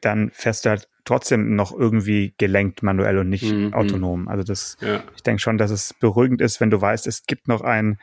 dann 0.00 0.30
fährst 0.34 0.64
du 0.66 0.70
halt 0.70 0.88
trotzdem 1.04 1.54
noch 1.54 1.72
irgendwie 1.72 2.34
gelenkt 2.38 2.82
manuell 2.82 3.18
und 3.18 3.28
nicht 3.28 3.52
mhm. 3.52 3.72
autonom. 3.74 4.28
Also 4.28 4.44
das, 4.44 4.76
ja. 4.80 5.02
ich 5.16 5.22
denke 5.22 5.40
schon, 5.40 5.58
dass 5.58 5.70
es 5.70 5.94
beruhigend 5.94 6.40
ist, 6.40 6.60
wenn 6.60 6.70
du 6.70 6.80
weißt, 6.80 7.06
es 7.06 7.24
gibt 7.26 7.48
noch 7.48 7.62
ein 7.62 7.98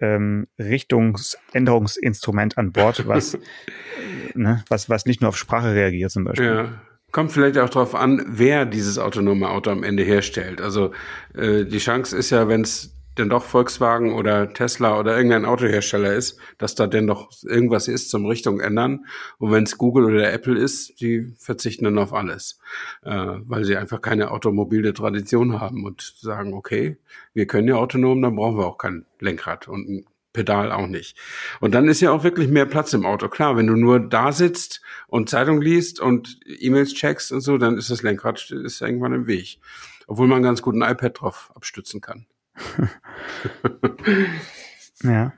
ähm, 0.00 0.48
Richtungsänderungsinstrument 0.58 2.58
an 2.58 2.72
Bord, 2.72 3.06
was, 3.06 3.38
ne, 4.34 4.64
was, 4.68 4.90
was 4.90 5.06
nicht 5.06 5.20
nur 5.20 5.28
auf 5.28 5.36
Sprache 5.36 5.74
reagiert 5.74 6.10
zum 6.10 6.24
Beispiel. 6.24 6.46
Ja. 6.46 6.68
Kommt 7.10 7.32
vielleicht 7.32 7.56
auch 7.56 7.70
darauf 7.70 7.94
an, 7.94 8.22
wer 8.28 8.66
dieses 8.66 8.98
autonome 8.98 9.48
Auto 9.48 9.70
am 9.70 9.82
Ende 9.82 10.02
herstellt. 10.02 10.60
Also 10.60 10.92
äh, 11.34 11.64
die 11.64 11.78
Chance 11.78 12.14
ist 12.16 12.30
ja, 12.30 12.48
wenn 12.48 12.60
es 12.60 12.97
denn 13.18 13.28
doch 13.28 13.44
Volkswagen 13.44 14.14
oder 14.14 14.52
Tesla 14.52 14.98
oder 14.98 15.16
irgendein 15.16 15.44
Autohersteller 15.44 16.14
ist, 16.14 16.38
dass 16.58 16.74
da 16.74 16.86
denn 16.86 17.06
doch 17.06 17.30
irgendwas 17.42 17.88
ist 17.88 18.10
zum 18.10 18.26
Richtung 18.26 18.60
ändern. 18.60 19.06
Und 19.38 19.52
wenn 19.52 19.64
es 19.64 19.78
Google 19.78 20.04
oder 20.04 20.32
Apple 20.32 20.58
ist, 20.58 21.00
die 21.00 21.34
verzichten 21.38 21.84
dann 21.84 21.98
auf 21.98 22.12
alles, 22.12 22.58
äh, 23.02 23.10
weil 23.10 23.64
sie 23.64 23.76
einfach 23.76 24.00
keine 24.00 24.30
automobile 24.30 24.94
Tradition 24.94 25.60
haben 25.60 25.84
und 25.84 26.14
sagen, 26.20 26.54
okay, 26.54 26.96
wir 27.34 27.46
können 27.46 27.68
ja 27.68 27.74
autonom, 27.74 28.22
dann 28.22 28.36
brauchen 28.36 28.58
wir 28.58 28.66
auch 28.66 28.78
kein 28.78 29.04
Lenkrad 29.20 29.68
und 29.68 29.88
ein 29.88 30.06
Pedal 30.32 30.70
auch 30.70 30.86
nicht. 30.86 31.16
Und 31.60 31.74
dann 31.74 31.88
ist 31.88 32.00
ja 32.00 32.12
auch 32.12 32.22
wirklich 32.22 32.48
mehr 32.48 32.66
Platz 32.66 32.92
im 32.92 33.04
Auto. 33.04 33.28
Klar, 33.28 33.56
wenn 33.56 33.66
du 33.66 33.74
nur 33.74 33.98
da 33.98 34.30
sitzt 34.30 34.82
und 35.08 35.28
Zeitung 35.28 35.60
liest 35.60 36.00
und 36.00 36.38
E-Mails 36.46 36.94
checkst 36.94 37.32
und 37.32 37.40
so, 37.40 37.58
dann 37.58 37.76
ist 37.76 37.90
das 37.90 38.02
Lenkrad 38.02 38.50
ist 38.50 38.80
irgendwann 38.80 39.12
im 39.12 39.26
Weg. 39.26 39.58
Obwohl 40.06 40.28
man 40.28 40.42
ganz 40.42 40.62
gut 40.62 40.74
ein 40.74 40.82
iPad 40.82 41.20
drauf 41.20 41.50
abstützen 41.54 42.00
kann. 42.00 42.26
Ja. 45.02 45.32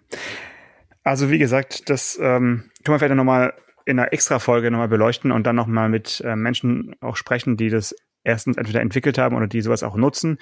Also 1.02 1.30
wie 1.30 1.38
gesagt, 1.38 1.88
das 1.88 2.18
ähm, 2.20 2.70
können 2.84 2.94
wir 2.94 2.98
vielleicht 2.98 3.14
nochmal 3.14 3.54
in 3.86 3.98
einer 3.98 4.12
Extra-Folge 4.12 4.70
nochmal 4.70 4.88
beleuchten 4.88 5.32
und 5.32 5.46
dann 5.46 5.56
nochmal 5.56 5.88
mit 5.88 6.22
äh, 6.24 6.36
Menschen 6.36 6.94
auch 7.00 7.16
sprechen, 7.16 7.56
die 7.56 7.70
das 7.70 7.94
erstens 8.22 8.56
entweder 8.56 8.80
entwickelt 8.80 9.18
haben 9.18 9.36
oder 9.36 9.46
die 9.46 9.62
sowas 9.62 9.82
auch 9.82 9.96
nutzen. 9.96 10.38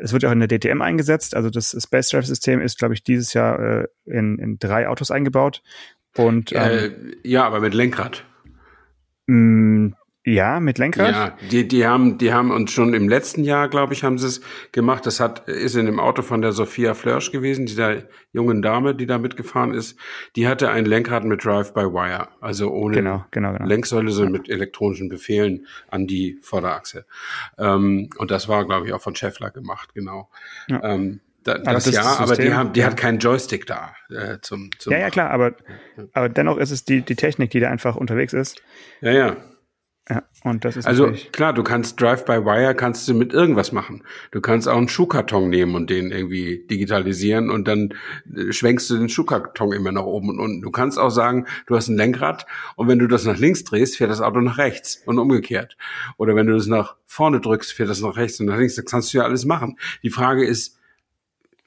Es 0.00 0.12
wird 0.12 0.22
ja 0.22 0.28
auch 0.28 0.32
in 0.32 0.40
der 0.40 0.48
DTM 0.48 0.82
eingesetzt. 0.82 1.34
Also 1.34 1.50
das 1.50 1.76
Space 1.80 2.08
Drive 2.10 2.26
System 2.26 2.60
ist, 2.60 2.78
glaube 2.78 2.94
ich, 2.94 3.04
dieses 3.04 3.32
Jahr 3.34 3.60
äh, 3.60 3.86
in, 4.04 4.38
in 4.38 4.58
drei 4.58 4.88
Autos 4.88 5.10
eingebaut. 5.10 5.62
Und 6.16 6.52
ähm, 6.52 6.60
äh, 6.60 6.90
ja, 7.28 7.44
aber 7.44 7.60
mit 7.60 7.72
Lenkrad. 7.72 8.24
Mh, 9.26 9.92
ja, 10.24 10.60
mit 10.60 10.76
Lenkrad? 10.76 11.14
Ja, 11.14 11.36
die, 11.50 11.66
die 11.66 11.86
haben, 11.86 12.18
die 12.18 12.32
haben 12.32 12.50
uns 12.50 12.72
schon 12.72 12.92
im 12.92 13.08
letzten 13.08 13.42
Jahr, 13.42 13.68
glaube 13.68 13.94
ich, 13.94 14.04
haben 14.04 14.18
sie 14.18 14.26
es 14.26 14.42
gemacht. 14.70 15.06
Das 15.06 15.18
hat, 15.18 15.48
ist 15.48 15.76
in 15.76 15.86
dem 15.86 15.98
Auto 15.98 16.20
von 16.20 16.42
der 16.42 16.52
Sophia 16.52 16.92
Flörsch 16.92 17.32
gewesen, 17.32 17.64
dieser 17.64 18.02
jungen 18.32 18.60
Dame, 18.60 18.94
die 18.94 19.06
da 19.06 19.16
mitgefahren 19.18 19.72
ist. 19.72 19.98
Die 20.36 20.46
hatte 20.46 20.70
ein 20.70 20.84
Lenkrad 20.84 21.24
mit 21.24 21.44
Drive-by-Wire, 21.44 22.28
also 22.40 22.70
ohne 22.70 22.96
genau, 22.96 23.24
genau, 23.30 23.52
genau. 23.52 23.64
Lenksäule, 23.64 24.10
sondern 24.10 24.32
mit 24.32 24.50
elektronischen 24.50 25.08
Befehlen 25.08 25.66
an 25.88 26.06
die 26.06 26.38
Vorderachse. 26.42 27.06
Ähm, 27.56 28.10
und 28.18 28.30
das 28.30 28.46
war, 28.46 28.66
glaube 28.66 28.86
ich, 28.86 28.92
auch 28.92 29.00
von 29.00 29.16
Scheffler 29.16 29.50
gemacht, 29.50 29.94
genau. 29.94 30.28
Ja. 30.68 30.84
Ähm, 30.84 31.20
da, 31.44 31.56
das, 31.56 31.84
das, 31.84 31.94
ja, 31.94 32.02
das 32.02 32.18
aber 32.18 32.36
die 32.36 32.52
haben, 32.52 32.74
die 32.74 32.80
ja. 32.80 32.86
hat 32.86 32.98
keinen 32.98 33.18
Joystick 33.18 33.64
da 33.66 33.94
äh, 34.10 34.38
zum, 34.42 34.70
zum. 34.78 34.92
Ja, 34.92 34.98
ja, 34.98 35.10
klar, 35.10 35.30
aber, 35.30 35.54
aber 36.12 36.28
dennoch 36.28 36.58
ist 36.58 36.70
es 36.70 36.84
die, 36.84 37.00
die 37.00 37.16
Technik, 37.16 37.50
die 37.50 37.60
da 37.60 37.70
einfach 37.70 37.96
unterwegs 37.96 38.34
ist. 38.34 38.62
Ja, 39.00 39.12
ja. 39.12 39.36
Ja, 40.10 40.24
und 40.42 40.64
das 40.64 40.76
ist 40.76 40.88
also 40.88 41.12
klar, 41.30 41.52
du 41.52 41.62
kannst 41.62 42.00
Drive-by-Wire 42.00 42.74
kannst 42.74 43.06
du 43.06 43.14
mit 43.14 43.32
irgendwas 43.32 43.70
machen. 43.70 44.02
Du 44.32 44.40
kannst 44.40 44.68
auch 44.68 44.76
einen 44.76 44.88
Schuhkarton 44.88 45.48
nehmen 45.48 45.76
und 45.76 45.88
den 45.88 46.10
irgendwie 46.10 46.66
digitalisieren 46.68 47.48
und 47.48 47.68
dann 47.68 47.94
äh, 48.34 48.52
schwenkst 48.52 48.90
du 48.90 48.96
den 48.96 49.08
Schuhkarton 49.08 49.72
immer 49.72 49.92
nach 49.92 50.02
oben 50.02 50.30
und 50.30 50.40
unten. 50.40 50.62
Du 50.62 50.72
kannst 50.72 50.98
auch 50.98 51.10
sagen, 51.10 51.46
du 51.66 51.76
hast 51.76 51.86
ein 51.86 51.96
Lenkrad 51.96 52.44
und 52.74 52.88
wenn 52.88 52.98
du 52.98 53.06
das 53.06 53.24
nach 53.24 53.38
links 53.38 53.62
drehst, 53.62 53.98
fährt 53.98 54.10
das 54.10 54.20
Auto 54.20 54.40
nach 54.40 54.58
rechts 54.58 55.00
und 55.06 55.20
umgekehrt. 55.20 55.76
Oder 56.16 56.34
wenn 56.34 56.48
du 56.48 56.54
das 56.54 56.66
nach 56.66 56.96
vorne 57.06 57.40
drückst, 57.40 57.72
fährt 57.72 57.88
das 57.88 58.00
nach 58.00 58.16
rechts 58.16 58.40
und 58.40 58.46
nach 58.46 58.58
links. 58.58 58.74
Das 58.74 58.86
kannst 58.86 59.14
du 59.14 59.18
ja 59.18 59.24
alles 59.24 59.44
machen. 59.44 59.78
Die 60.02 60.10
Frage 60.10 60.44
ist, 60.44 60.76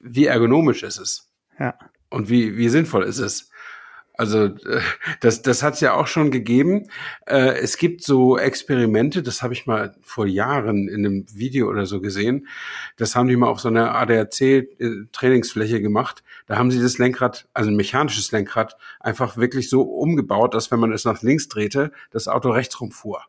wie 0.00 0.26
ergonomisch 0.26 0.82
ist 0.82 0.98
es? 0.98 1.30
Ja. 1.58 1.78
Und 2.10 2.28
wie, 2.28 2.58
wie 2.58 2.68
sinnvoll 2.68 3.04
ist 3.04 3.20
es? 3.20 3.50
Also 4.16 4.44
äh, 4.44 4.80
das, 5.20 5.42
das 5.42 5.62
hat 5.62 5.74
es 5.74 5.80
ja 5.80 5.94
auch 5.94 6.06
schon 6.06 6.30
gegeben. 6.30 6.88
Äh, 7.26 7.58
es 7.58 7.76
gibt 7.76 8.02
so 8.02 8.38
Experimente, 8.38 9.22
das 9.22 9.42
habe 9.42 9.54
ich 9.54 9.66
mal 9.66 9.96
vor 10.02 10.26
Jahren 10.26 10.88
in 10.88 11.04
einem 11.04 11.26
Video 11.34 11.68
oder 11.68 11.84
so 11.84 12.00
gesehen. 12.00 12.46
Das 12.96 13.16
haben 13.16 13.28
die 13.28 13.36
mal 13.36 13.48
auf 13.48 13.60
so 13.60 13.68
einer 13.68 13.94
ADAC-Trainingsfläche 13.96 15.82
gemacht. 15.82 16.22
Da 16.46 16.56
haben 16.56 16.70
sie 16.70 16.80
das 16.80 16.98
Lenkrad, 16.98 17.48
also 17.54 17.70
ein 17.70 17.76
mechanisches 17.76 18.30
Lenkrad, 18.30 18.76
einfach 19.00 19.36
wirklich 19.36 19.68
so 19.68 19.82
umgebaut, 19.82 20.54
dass 20.54 20.70
wenn 20.70 20.78
man 20.78 20.92
es 20.92 21.04
nach 21.04 21.22
links 21.22 21.48
drehte, 21.48 21.90
das 22.10 22.28
Auto 22.28 22.50
rechts 22.50 22.80
rumfuhr. 22.80 23.22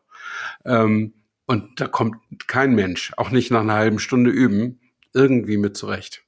Ähm, 0.64 1.14
und 1.46 1.80
da 1.80 1.88
kommt 1.88 2.16
kein 2.46 2.74
Mensch, 2.74 3.12
auch 3.16 3.30
nicht 3.30 3.50
nach 3.50 3.60
einer 3.60 3.74
halben 3.74 3.98
Stunde 3.98 4.30
üben, 4.30 4.80
irgendwie 5.12 5.56
mit 5.56 5.76
zurecht. 5.76 6.22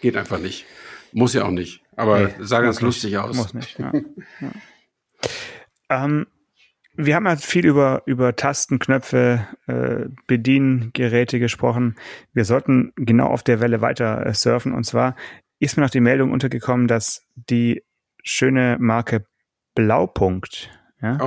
Geht 0.00 0.16
einfach 0.16 0.38
nicht. 0.38 0.66
Muss 1.12 1.34
ja 1.34 1.44
auch 1.44 1.50
nicht. 1.50 1.82
Aber 1.96 2.20
nee, 2.20 2.34
sah 2.40 2.60
ganz 2.60 2.80
lustig 2.80 3.16
aus. 3.18 3.36
Muss 3.36 3.54
nicht, 3.54 3.78
ja. 3.78 3.92
ja. 4.40 4.50
Ähm, 5.88 6.26
wir 6.94 7.14
haben 7.14 7.28
halt 7.28 7.40
viel 7.40 7.66
über, 7.66 8.02
über 8.06 8.36
Tasten, 8.36 8.78
Knöpfe, 8.78 9.46
äh, 9.66 10.06
Bediengeräte 10.26 11.38
gesprochen. 11.38 11.96
Wir 12.32 12.44
sollten 12.44 12.92
genau 12.96 13.26
auf 13.26 13.42
der 13.42 13.60
Welle 13.60 13.80
weiter 13.80 14.26
äh, 14.26 14.34
surfen. 14.34 14.72
Und 14.72 14.84
zwar 14.84 15.16
ist 15.58 15.76
mir 15.76 15.82
noch 15.82 15.90
die 15.90 16.00
Meldung 16.00 16.32
untergekommen, 16.32 16.88
dass 16.88 17.22
die 17.34 17.82
schöne 18.22 18.76
Marke 18.80 19.24
Blaupunkt, 19.74 20.70
ja, 21.00 21.18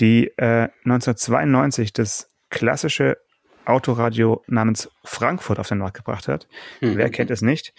die 0.00 0.28
äh, 0.36 0.68
1992 0.84 1.92
das 1.92 2.30
klassische 2.50 3.18
Autoradio 3.64 4.42
namens 4.46 4.90
Frankfurt 5.04 5.58
auf 5.58 5.68
den 5.68 5.78
Markt 5.78 5.96
gebracht 5.96 6.28
hat. 6.28 6.48
Mhm. 6.80 6.96
Wer 6.96 7.10
kennt 7.10 7.30
es 7.30 7.42
nicht? 7.42 7.74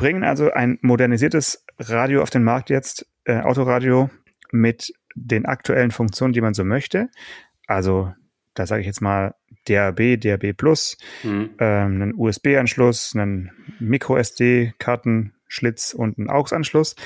Bringen 0.00 0.24
also 0.24 0.50
ein 0.50 0.78
modernisiertes 0.80 1.64
Radio 1.78 2.22
auf 2.22 2.30
den 2.30 2.42
Markt 2.42 2.70
jetzt, 2.70 3.06
äh, 3.24 3.40
Autoradio, 3.40 4.08
mit 4.50 4.94
den 5.14 5.44
aktuellen 5.44 5.90
Funktionen, 5.90 6.32
die 6.32 6.40
man 6.40 6.54
so 6.54 6.64
möchte. 6.64 7.10
Also, 7.66 8.14
da 8.54 8.66
sage 8.66 8.80
ich 8.80 8.86
jetzt 8.86 9.02
mal 9.02 9.34
DAB, 9.66 10.18
DAB 10.18 10.54
Plus, 10.54 10.96
mhm. 11.22 11.50
ähm, 11.58 12.02
einen 12.02 12.14
USB-Anschluss, 12.14 13.14
einen 13.14 13.50
Micro-SD-Kartenschlitz 13.78 15.92
und 15.92 16.18
einen 16.18 16.30
AUX-Anschluss. 16.30 16.96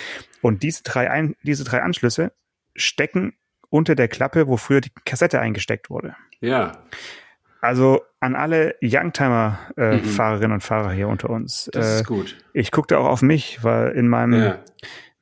Und 0.41 0.63
diese 0.63 0.85
drei, 0.85 1.11
ein, 1.11 1.35
diese 1.43 1.65
drei 1.65 1.83
Anschlüsse 1.83 2.31
stecken 2.77 3.33
unter 3.71 3.97
der 3.97 4.07
Klappe, 4.07 4.47
wo 4.47 4.57
früher 4.57 4.81
die 4.81 4.93
Kassette 5.05 5.41
eingesteckt 5.41 5.91
wurde. 5.91 6.15
Ja. 6.41 6.85
Also 7.65 8.03
an 8.21 8.37
alle 8.37 8.77
Youngtimer-Fahrerinnen 8.83 10.43
äh, 10.43 10.49
mhm. 10.49 10.53
und 10.53 10.61
Fahrer 10.61 10.93
hier 10.93 11.09
unter 11.09 11.31
uns. 11.31 11.71
Das 11.73 11.87
äh, 11.87 11.97
ist 11.97 12.07
gut. 12.07 12.37
Ich 12.53 12.71
guckte 12.71 12.99
auch 12.99 13.07
auf 13.07 13.23
mich, 13.23 13.65
weil 13.65 13.93
in 13.93 14.07
meinem 14.07 14.43
ja. 14.43 14.59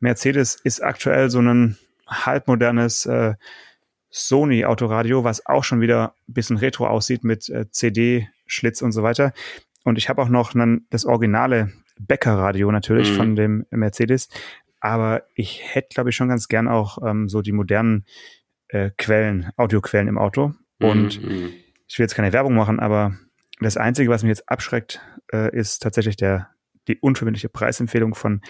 Mercedes 0.00 0.56
ist 0.56 0.82
aktuell 0.82 1.30
so 1.30 1.38
ein 1.38 1.78
halbmodernes 2.08 3.06
äh, 3.06 3.34
Sony-Autoradio, 4.10 5.22
was 5.22 5.46
auch 5.46 5.62
schon 5.62 5.80
wieder 5.80 6.16
ein 6.28 6.34
bisschen 6.34 6.56
retro 6.56 6.88
aussieht 6.88 7.22
mit 7.22 7.48
äh, 7.48 7.70
CD-Schlitz 7.70 8.82
und 8.82 8.90
so 8.90 9.04
weiter. 9.04 9.32
Und 9.84 9.96
ich 9.96 10.08
habe 10.08 10.20
auch 10.20 10.28
noch 10.28 10.52
einen, 10.52 10.88
das 10.90 11.04
originale 11.04 11.72
Becker-Radio 12.00 12.72
natürlich 12.72 13.12
mhm. 13.12 13.16
von 13.16 13.36
dem 13.36 13.66
Mercedes. 13.70 14.28
Aber 14.80 15.22
ich 15.36 15.62
hätte, 15.62 15.94
glaube 15.94 16.10
ich, 16.10 16.16
schon 16.16 16.28
ganz 16.28 16.48
gern 16.48 16.66
auch 16.66 16.98
ähm, 17.06 17.28
so 17.28 17.40
die 17.40 17.52
modernen 17.52 18.04
äh, 18.66 18.90
Quellen, 18.98 19.52
Audioquellen 19.56 20.08
im 20.08 20.18
Auto. 20.18 20.54
Und 20.80 21.22
mhm 21.22 21.52
ich 21.92 21.98
will 21.98 22.04
jetzt 22.04 22.14
keine 22.14 22.32
Werbung 22.32 22.54
machen, 22.54 22.80
aber 22.80 23.18
das 23.60 23.76
Einzige, 23.76 24.08
was 24.08 24.22
mich 24.22 24.30
jetzt 24.30 24.48
abschreckt, 24.48 25.02
äh, 25.30 25.54
ist 25.54 25.80
tatsächlich 25.82 26.16
der, 26.16 26.48
die 26.88 26.96
unverbindliche 26.96 27.50
Preisempfehlung 27.50 28.14
von 28.14 28.40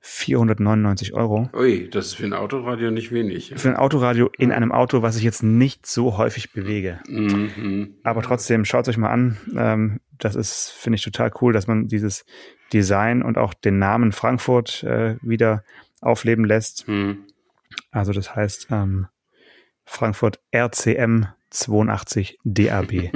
499 0.00 1.12
Euro. 1.12 1.50
Ui, 1.54 1.90
das 1.90 2.06
ist 2.06 2.14
für 2.14 2.24
ein 2.24 2.32
Autoradio 2.32 2.90
nicht 2.90 3.12
wenig. 3.12 3.52
Für 3.56 3.68
ein 3.68 3.76
Autoradio 3.76 4.30
in 4.38 4.52
einem 4.52 4.72
Auto, 4.72 5.02
was 5.02 5.16
ich 5.16 5.22
jetzt 5.22 5.42
nicht 5.42 5.84
so 5.84 6.16
häufig 6.16 6.52
bewege. 6.54 7.00
Mhm. 7.06 7.96
Aber 8.04 8.22
trotzdem, 8.22 8.64
schaut 8.64 8.88
euch 8.88 8.96
mal 8.96 9.10
an. 9.10 9.36
Ähm, 9.54 10.00
das 10.16 10.34
ist, 10.34 10.70
finde 10.70 10.96
ich, 10.96 11.02
total 11.02 11.30
cool, 11.42 11.52
dass 11.52 11.66
man 11.66 11.88
dieses 11.88 12.24
Design 12.72 13.22
und 13.22 13.36
auch 13.36 13.52
den 13.52 13.78
Namen 13.78 14.12
Frankfurt 14.12 14.82
äh, 14.84 15.16
wieder 15.20 15.62
aufleben 16.00 16.46
lässt. 16.46 16.88
Mhm. 16.88 17.26
Also 17.90 18.12
das 18.12 18.34
heißt 18.34 18.68
ähm, 18.70 19.08
Frankfurt 19.88 20.38
RCM 20.54 21.26
82 21.50 22.38
DAB, 22.44 23.10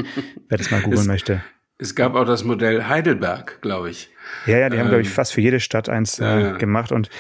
wer 0.48 0.58
das 0.58 0.70
mal 0.70 0.80
googeln 0.80 1.02
es, 1.02 1.06
möchte. 1.06 1.42
Es 1.78 1.94
gab 1.94 2.14
auch 2.14 2.24
das 2.24 2.44
Modell 2.44 2.84
Heidelberg, 2.84 3.60
glaube 3.60 3.90
ich. 3.90 4.10
Ja, 4.46 4.58
ja, 4.58 4.70
die 4.70 4.76
ähm, 4.76 4.82
haben, 4.82 4.88
glaube 4.88 5.02
ich, 5.02 5.10
fast 5.10 5.34
für 5.34 5.40
jede 5.40 5.60
Stadt 5.60 5.88
eins 5.88 6.18
äh, 6.18 6.24
ja. 6.24 6.52
gemacht 6.56 6.90
und 6.90 7.10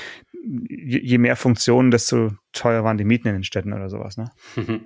je, 0.42 1.00
je, 1.00 1.18
mehr 1.18 1.36
Funktionen, 1.36 1.90
desto 1.90 2.32
teuer 2.52 2.82
waren 2.82 2.96
die 2.96 3.04
Mieten 3.04 3.28
in 3.28 3.34
den 3.34 3.44
Städten 3.44 3.72
oder 3.72 3.88
sowas. 3.88 4.16
Ne? 4.16 4.30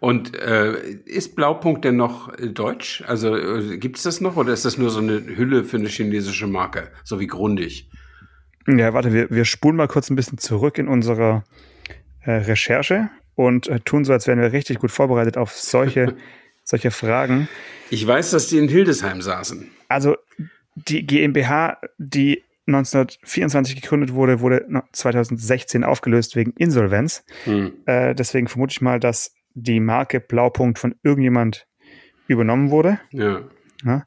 Und 0.00 0.34
äh, 0.36 0.78
ist 1.06 1.36
Blaupunkt 1.36 1.84
denn 1.84 1.96
noch 1.96 2.36
äh, 2.38 2.48
deutsch? 2.48 3.02
Also 3.06 3.34
äh, 3.34 3.78
gibt 3.78 3.96
es 3.96 4.02
das 4.02 4.20
noch 4.20 4.36
oder 4.36 4.52
ist 4.52 4.64
das 4.64 4.76
nur 4.76 4.90
so 4.90 5.00
eine 5.00 5.24
Hülle 5.24 5.64
für 5.64 5.78
eine 5.78 5.88
chinesische 5.88 6.46
Marke, 6.46 6.90
so 7.02 7.18
wie 7.18 7.26
Grundig? 7.26 7.88
Ja, 8.66 8.92
warte, 8.92 9.14
wir, 9.14 9.30
wir 9.30 9.46
spulen 9.46 9.76
mal 9.76 9.88
kurz 9.88 10.10
ein 10.10 10.16
bisschen 10.16 10.36
zurück 10.36 10.76
in 10.76 10.86
unserer 10.86 11.44
äh, 12.20 12.32
Recherche 12.32 13.08
und 13.40 13.68
äh, 13.68 13.80
tun 13.80 14.04
so, 14.04 14.12
als 14.12 14.26
wären 14.26 14.38
wir 14.38 14.52
richtig 14.52 14.80
gut 14.80 14.90
vorbereitet 14.90 15.38
auf 15.38 15.52
solche, 15.52 16.14
solche 16.62 16.90
Fragen. 16.90 17.48
Ich 17.88 18.06
weiß, 18.06 18.32
dass 18.32 18.48
die 18.48 18.58
in 18.58 18.68
Hildesheim 18.68 19.22
saßen. 19.22 19.70
Also 19.88 20.16
die 20.74 21.06
GmbH, 21.06 21.78
die 21.96 22.44
1924 22.66 23.80
gegründet 23.80 24.12
wurde, 24.12 24.40
wurde 24.40 24.66
2016 24.92 25.84
aufgelöst 25.84 26.36
wegen 26.36 26.52
Insolvenz. 26.58 27.24
Hm. 27.44 27.72
Äh, 27.86 28.14
deswegen 28.14 28.46
vermute 28.46 28.72
ich 28.72 28.82
mal, 28.82 29.00
dass 29.00 29.34
die 29.54 29.80
Marke 29.80 30.20
Blaupunkt 30.20 30.78
von 30.78 30.94
irgendjemand 31.02 31.66
übernommen 32.28 32.70
wurde. 32.70 33.00
Ja. 33.10 33.48
ja. 33.84 34.04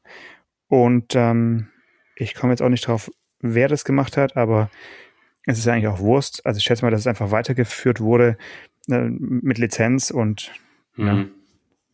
Und 0.68 1.16
ähm, 1.16 1.70
ich 2.14 2.36
komme 2.36 2.52
jetzt 2.52 2.62
auch 2.62 2.68
nicht 2.68 2.86
drauf, 2.86 3.10
wer 3.40 3.66
das 3.66 3.84
gemacht 3.84 4.16
hat, 4.16 4.36
aber 4.36 4.70
es 5.44 5.58
ist 5.58 5.66
eigentlich 5.66 5.88
auch 5.88 5.98
Wurst. 5.98 6.46
Also 6.46 6.58
ich 6.58 6.64
schätze 6.64 6.84
mal, 6.84 6.92
dass 6.92 7.00
es 7.00 7.06
einfach 7.08 7.32
weitergeführt 7.32 8.00
wurde 8.00 8.38
äh, 8.88 9.08
mit 9.18 9.58
Lizenz 9.58 10.10
und 10.10 10.50
mhm. 10.96 11.06
ja, 11.06 11.24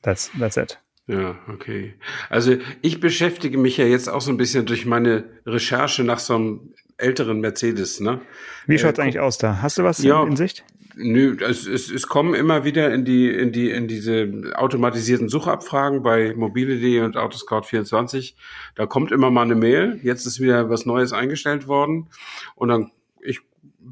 that's, 0.02 0.30
that's 0.38 0.56
it. 0.56 0.80
Ja, 1.06 1.36
okay. 1.52 1.94
Also 2.28 2.56
ich 2.82 3.00
beschäftige 3.00 3.58
mich 3.58 3.76
ja 3.76 3.84
jetzt 3.84 4.08
auch 4.08 4.20
so 4.20 4.30
ein 4.30 4.36
bisschen 4.36 4.66
durch 4.66 4.86
meine 4.86 5.24
Recherche 5.44 6.04
nach 6.04 6.20
so 6.20 6.36
einem 6.36 6.74
älteren 6.98 7.40
Mercedes. 7.40 7.98
Ne? 7.98 8.20
Wie 8.66 8.78
schaut 8.78 8.92
es 8.92 8.98
äh, 8.98 9.02
eigentlich 9.02 9.18
aus 9.18 9.38
da? 9.38 9.60
Hast 9.60 9.78
du 9.78 9.82
was 9.82 10.02
ja, 10.02 10.22
in, 10.22 10.30
in 10.30 10.36
Sicht? 10.36 10.64
Nö, 10.94 11.36
es, 11.40 11.66
es, 11.66 11.90
es 11.90 12.06
kommen 12.06 12.34
immer 12.34 12.64
wieder 12.64 12.92
in 12.92 13.04
die 13.04 13.28
in 13.28 13.52
die 13.52 13.70
in 13.70 13.88
diese 13.88 14.52
automatisierten 14.54 15.28
Suchabfragen 15.28 16.02
bei 16.02 16.34
mobile.de 16.34 17.00
und 17.00 17.16
Autoscout24. 17.16 18.34
Da 18.74 18.86
kommt 18.86 19.10
immer 19.10 19.30
mal 19.30 19.42
eine 19.42 19.54
Mail. 19.54 19.98
Jetzt 20.02 20.26
ist 20.26 20.40
wieder 20.40 20.68
was 20.68 20.86
Neues 20.86 21.12
eingestellt 21.12 21.66
worden 21.66 22.08
und 22.54 22.68
dann 22.68 22.92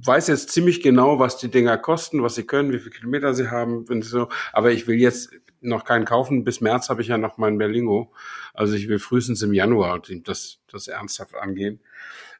weiß 0.05 0.29
jetzt 0.29 0.51
ziemlich 0.51 0.83
genau, 0.83 1.19
was 1.19 1.39
die 1.39 1.51
Dinger 1.51 1.77
kosten, 1.79 2.23
was 2.23 2.35
sie 2.35 2.45
können, 2.45 2.73
wie 2.73 2.79
viele 2.79 2.91
Kilometer 2.91 3.35
sie 3.35 3.51
haben, 3.51 3.89
wenn 3.89 4.03
so. 4.03 4.29
Aber 4.53 4.71
ich 4.71 4.87
will 4.87 4.97
jetzt 4.97 5.31
noch 5.61 5.85
keinen 5.85 6.05
kaufen. 6.05 6.45
Bis 6.45 6.61
März 6.61 6.89
habe 6.89 7.03
ich 7.03 7.09
ja 7.09 7.19
noch 7.19 7.39
mein 7.39 7.59
Berlingo. 7.59 8.13
Also 8.55 8.75
ich 8.75 8.89
will 8.89 8.99
frühestens 8.99 9.43
im 9.43 9.53
Januar 9.53 10.01
das, 10.25 10.59
das 10.71 10.89
ernsthaft 10.89 11.35
angehen. 11.37 11.81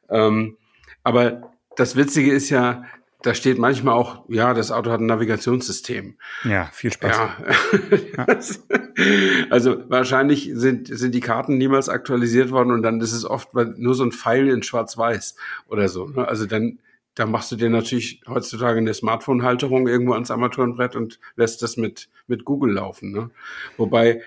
Ähm, 0.09 0.57
aber 1.03 1.51
das 1.75 1.95
Witzige 1.95 2.31
ist 2.31 2.49
ja, 2.49 2.83
da 3.21 3.33
steht 3.33 3.59
manchmal 3.59 3.95
auch, 3.95 4.23
ja, 4.29 4.53
das 4.53 4.71
Auto 4.71 4.91
hat 4.91 5.01
ein 5.01 5.05
Navigationssystem. 5.05 6.17
Ja, 6.45 6.69
viel 6.71 6.93
Spaß. 6.93 7.17
Ja. 7.17 8.27
also 9.49 9.89
wahrscheinlich 9.89 10.51
sind, 10.53 10.87
sind 10.87 11.13
die 11.13 11.19
Karten 11.19 11.57
niemals 11.57 11.89
aktualisiert 11.89 12.51
worden 12.51 12.71
und 12.71 12.81
dann 12.81 13.01
ist 13.01 13.11
es 13.11 13.25
oft 13.25 13.53
nur 13.53 13.93
so 13.93 14.03
ein 14.03 14.13
Pfeil 14.13 14.47
in 14.47 14.63
Schwarz-Weiß 14.63 15.35
oder 15.67 15.89
so. 15.89 16.07
Ne? 16.07 16.25
Also 16.25 16.45
dann 16.45 16.79
da 17.19 17.25
machst 17.25 17.51
du 17.51 17.57
dir 17.57 17.69
natürlich 17.69 18.21
heutzutage 18.29 18.77
eine 18.77 18.93
Smartphone-Halterung 18.93 19.89
irgendwo 19.89 20.13
ans 20.13 20.31
Armaturenbrett 20.31 20.95
und 20.95 21.19
lässt 21.35 21.61
das 21.61 21.75
mit, 21.75 22.07
mit 22.27 22.45
Google 22.45 22.75
laufen. 22.75 23.11
Ne? 23.11 23.29
Wobei, 23.75 24.21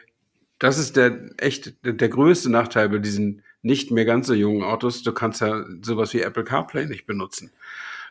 das 0.58 0.76
ist 0.76 0.96
der 0.96 1.30
echt 1.38 1.74
der, 1.86 2.08
größte 2.10 2.50
Nachteil 2.50 2.90
bei 2.90 2.98
diesen 2.98 3.44
nicht 3.62 3.92
mehr 3.92 4.04
ganz 4.04 4.26
so 4.26 4.34
jungen 4.34 4.62
Autos. 4.62 5.02
Du 5.02 5.12
kannst 5.12 5.40
ja 5.40 5.64
sowas 5.80 6.12
wie 6.12 6.20
Apple 6.20 6.44
CarPlay 6.44 6.84
nicht 6.84 7.06
benutzen. 7.06 7.50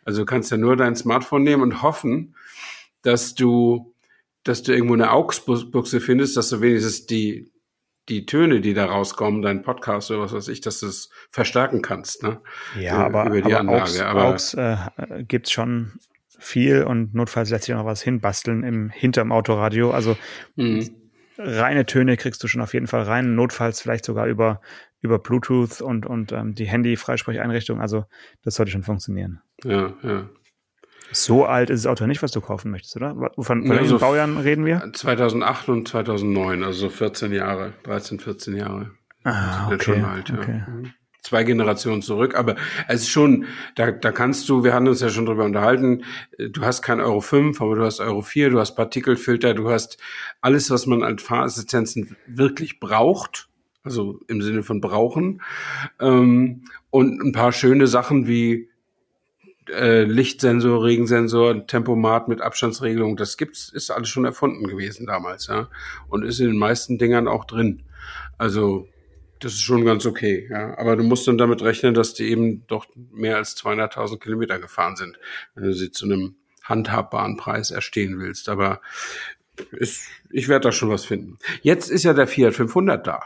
Also 0.03 0.21
du 0.21 0.25
kannst 0.25 0.49
ja 0.49 0.57
nur 0.57 0.75
dein 0.75 0.95
Smartphone 0.95 1.43
nehmen 1.43 1.61
und 1.61 1.83
hoffen, 1.83 2.35
dass 3.03 3.35
du, 3.35 3.93
dass 4.43 4.63
du 4.63 4.73
irgendwo 4.73 4.95
eine 4.95 5.11
AUX-Buchse 5.11 6.01
findest, 6.01 6.37
dass 6.37 6.49
du 6.49 6.59
wenigstens 6.59 7.05
die, 7.05 7.51
die 8.09 8.25
Töne, 8.25 8.61
die 8.61 8.73
da 8.73 8.85
rauskommen, 8.85 9.41
dein 9.41 9.61
Podcast 9.61 10.11
oder 10.11 10.21
was 10.21 10.33
weiß 10.33 10.47
ich, 10.47 10.61
dass 10.61 10.79
du 10.79 10.87
es 10.87 11.09
verstärken 11.29 11.81
kannst, 11.81 12.23
ne? 12.23 12.41
Ja, 12.79 12.97
aber, 12.97 13.25
über 13.25 13.41
die 13.41 13.53
aber 13.53 13.59
Anlage. 13.59 13.83
Aux, 13.83 14.01
aber 14.01 14.25
Aux 14.25 14.53
äh, 14.55 15.23
gibt's 15.23 15.51
schon 15.51 15.93
viel 16.41 16.83
und 16.83 17.13
notfalls 17.13 17.51
lässt 17.51 17.65
sich 17.65 17.75
auch 17.75 17.79
noch 17.79 17.85
was 17.85 18.01
hinbasteln 18.01 18.63
im 18.63 18.89
hinterm 18.89 19.31
Autoradio. 19.31 19.91
Also 19.91 20.17
mhm. 20.55 20.89
reine 21.37 21.85
Töne 21.85 22.17
kriegst 22.17 22.43
du 22.43 22.47
schon 22.47 22.61
auf 22.61 22.73
jeden 22.73 22.87
Fall 22.87 23.03
rein, 23.03 23.35
notfalls 23.35 23.81
vielleicht 23.81 24.05
sogar 24.05 24.25
über 24.25 24.61
über 25.01 25.19
Bluetooth 25.19 25.81
und 25.81 26.05
und 26.05 26.31
ähm, 26.31 26.53
die 26.53 26.65
Handy-Freisprecheinrichtung. 26.65 27.79
Also 27.81 28.05
das 28.43 28.55
sollte 28.55 28.71
schon 28.71 28.83
funktionieren. 28.83 29.41
Ja, 29.63 29.93
ja. 30.03 30.29
So 31.11 31.45
alt 31.45 31.69
ist 31.69 31.85
das 31.85 31.91
Auto 31.91 32.07
nicht, 32.07 32.23
was 32.23 32.31
du 32.31 32.41
kaufen 32.41 32.71
möchtest, 32.71 32.95
oder? 32.95 33.15
Von, 33.15 33.43
von 33.43 33.63
ja, 33.63 33.69
welchen 33.71 33.87
so 33.87 33.99
Baujahren 33.99 34.37
reden 34.37 34.65
wir? 34.65 34.91
2008 34.93 35.69
und 35.69 35.87
2009, 35.87 36.63
also 36.63 36.87
so 36.87 36.89
14 36.89 37.33
Jahre, 37.33 37.73
13, 37.83 38.19
14 38.19 38.55
Jahre. 38.55 38.91
Ah, 39.23 39.67
okay, 39.67 39.83
schon 39.83 40.05
alt, 40.05 40.29
ja. 40.29 40.35
Okay. 40.37 40.63
Mhm. 40.67 40.93
Zwei 41.21 41.43
Generationen 41.43 42.01
zurück, 42.01 42.33
aber 42.35 42.55
es 42.87 43.01
ist 43.01 43.09
schon, 43.09 43.45
da, 43.75 43.91
da 43.91 44.11
kannst 44.11 44.49
du, 44.49 44.63
wir 44.63 44.73
haben 44.73 44.87
uns 44.87 45.01
ja 45.01 45.09
schon 45.09 45.27
drüber 45.27 45.45
unterhalten, 45.45 46.03
du 46.39 46.61
hast 46.61 46.81
kein 46.81 46.99
Euro 46.99 47.21
5, 47.21 47.61
aber 47.61 47.75
du 47.75 47.83
hast 47.83 47.99
Euro 47.99 48.21
4, 48.21 48.49
du 48.49 48.59
hast 48.59 48.75
Partikelfilter, 48.75 49.53
du 49.53 49.69
hast 49.69 49.99
alles, 50.41 50.71
was 50.71 50.87
man 50.87 51.03
als 51.03 51.21
Fahrassistenzen 51.21 52.15
wirklich 52.25 52.79
braucht, 52.79 53.49
also 53.83 54.19
im 54.27 54.41
Sinne 54.41 54.63
von 54.63 54.81
brauchen, 54.81 55.43
ähm, 55.99 56.63
und 56.89 57.21
ein 57.21 57.33
paar 57.33 57.51
schöne 57.51 57.85
Sachen 57.85 58.27
wie 58.27 58.70
äh, 59.69 60.03
Lichtsensor, 60.03 60.83
Regensensor, 60.83 61.65
Tempomat 61.67 62.27
mit 62.27 62.41
Abstandsregelung, 62.41 63.17
das 63.17 63.37
gibt's, 63.37 63.69
ist 63.69 63.91
alles 63.91 64.09
schon 64.09 64.25
erfunden 64.25 64.67
gewesen 64.67 65.05
damals, 65.05 65.47
ja. 65.47 65.69
Und 66.09 66.23
ist 66.23 66.39
in 66.39 66.47
den 66.47 66.57
meisten 66.57 66.97
Dingern 66.97 67.27
auch 67.27 67.45
drin. 67.45 67.83
Also, 68.37 68.87
das 69.39 69.53
ist 69.53 69.61
schon 69.61 69.85
ganz 69.85 70.05
okay, 70.05 70.47
ja. 70.49 70.77
Aber 70.77 70.95
du 70.95 71.03
musst 71.03 71.27
dann 71.27 71.37
damit 71.37 71.61
rechnen, 71.61 71.93
dass 71.93 72.13
die 72.13 72.29
eben 72.29 72.65
doch 72.67 72.85
mehr 73.11 73.37
als 73.37 73.55
200.000 73.57 74.19
Kilometer 74.19 74.59
gefahren 74.59 74.95
sind, 74.95 75.19
wenn 75.55 75.63
du 75.63 75.73
sie 75.73 75.91
zu 75.91 76.05
einem 76.05 76.35
handhabbaren 76.63 77.37
Preis 77.37 77.71
erstehen 77.71 78.19
willst. 78.19 78.49
Aber 78.49 78.81
ist, 79.71 80.07
ich 80.31 80.47
werde 80.47 80.69
da 80.69 80.71
schon 80.71 80.89
was 80.89 81.05
finden. 81.05 81.37
Jetzt 81.61 81.89
ist 81.89 82.03
ja 82.03 82.13
der 82.13 82.27
Fiat 82.27 82.55
500 82.55 83.05
da 83.05 83.23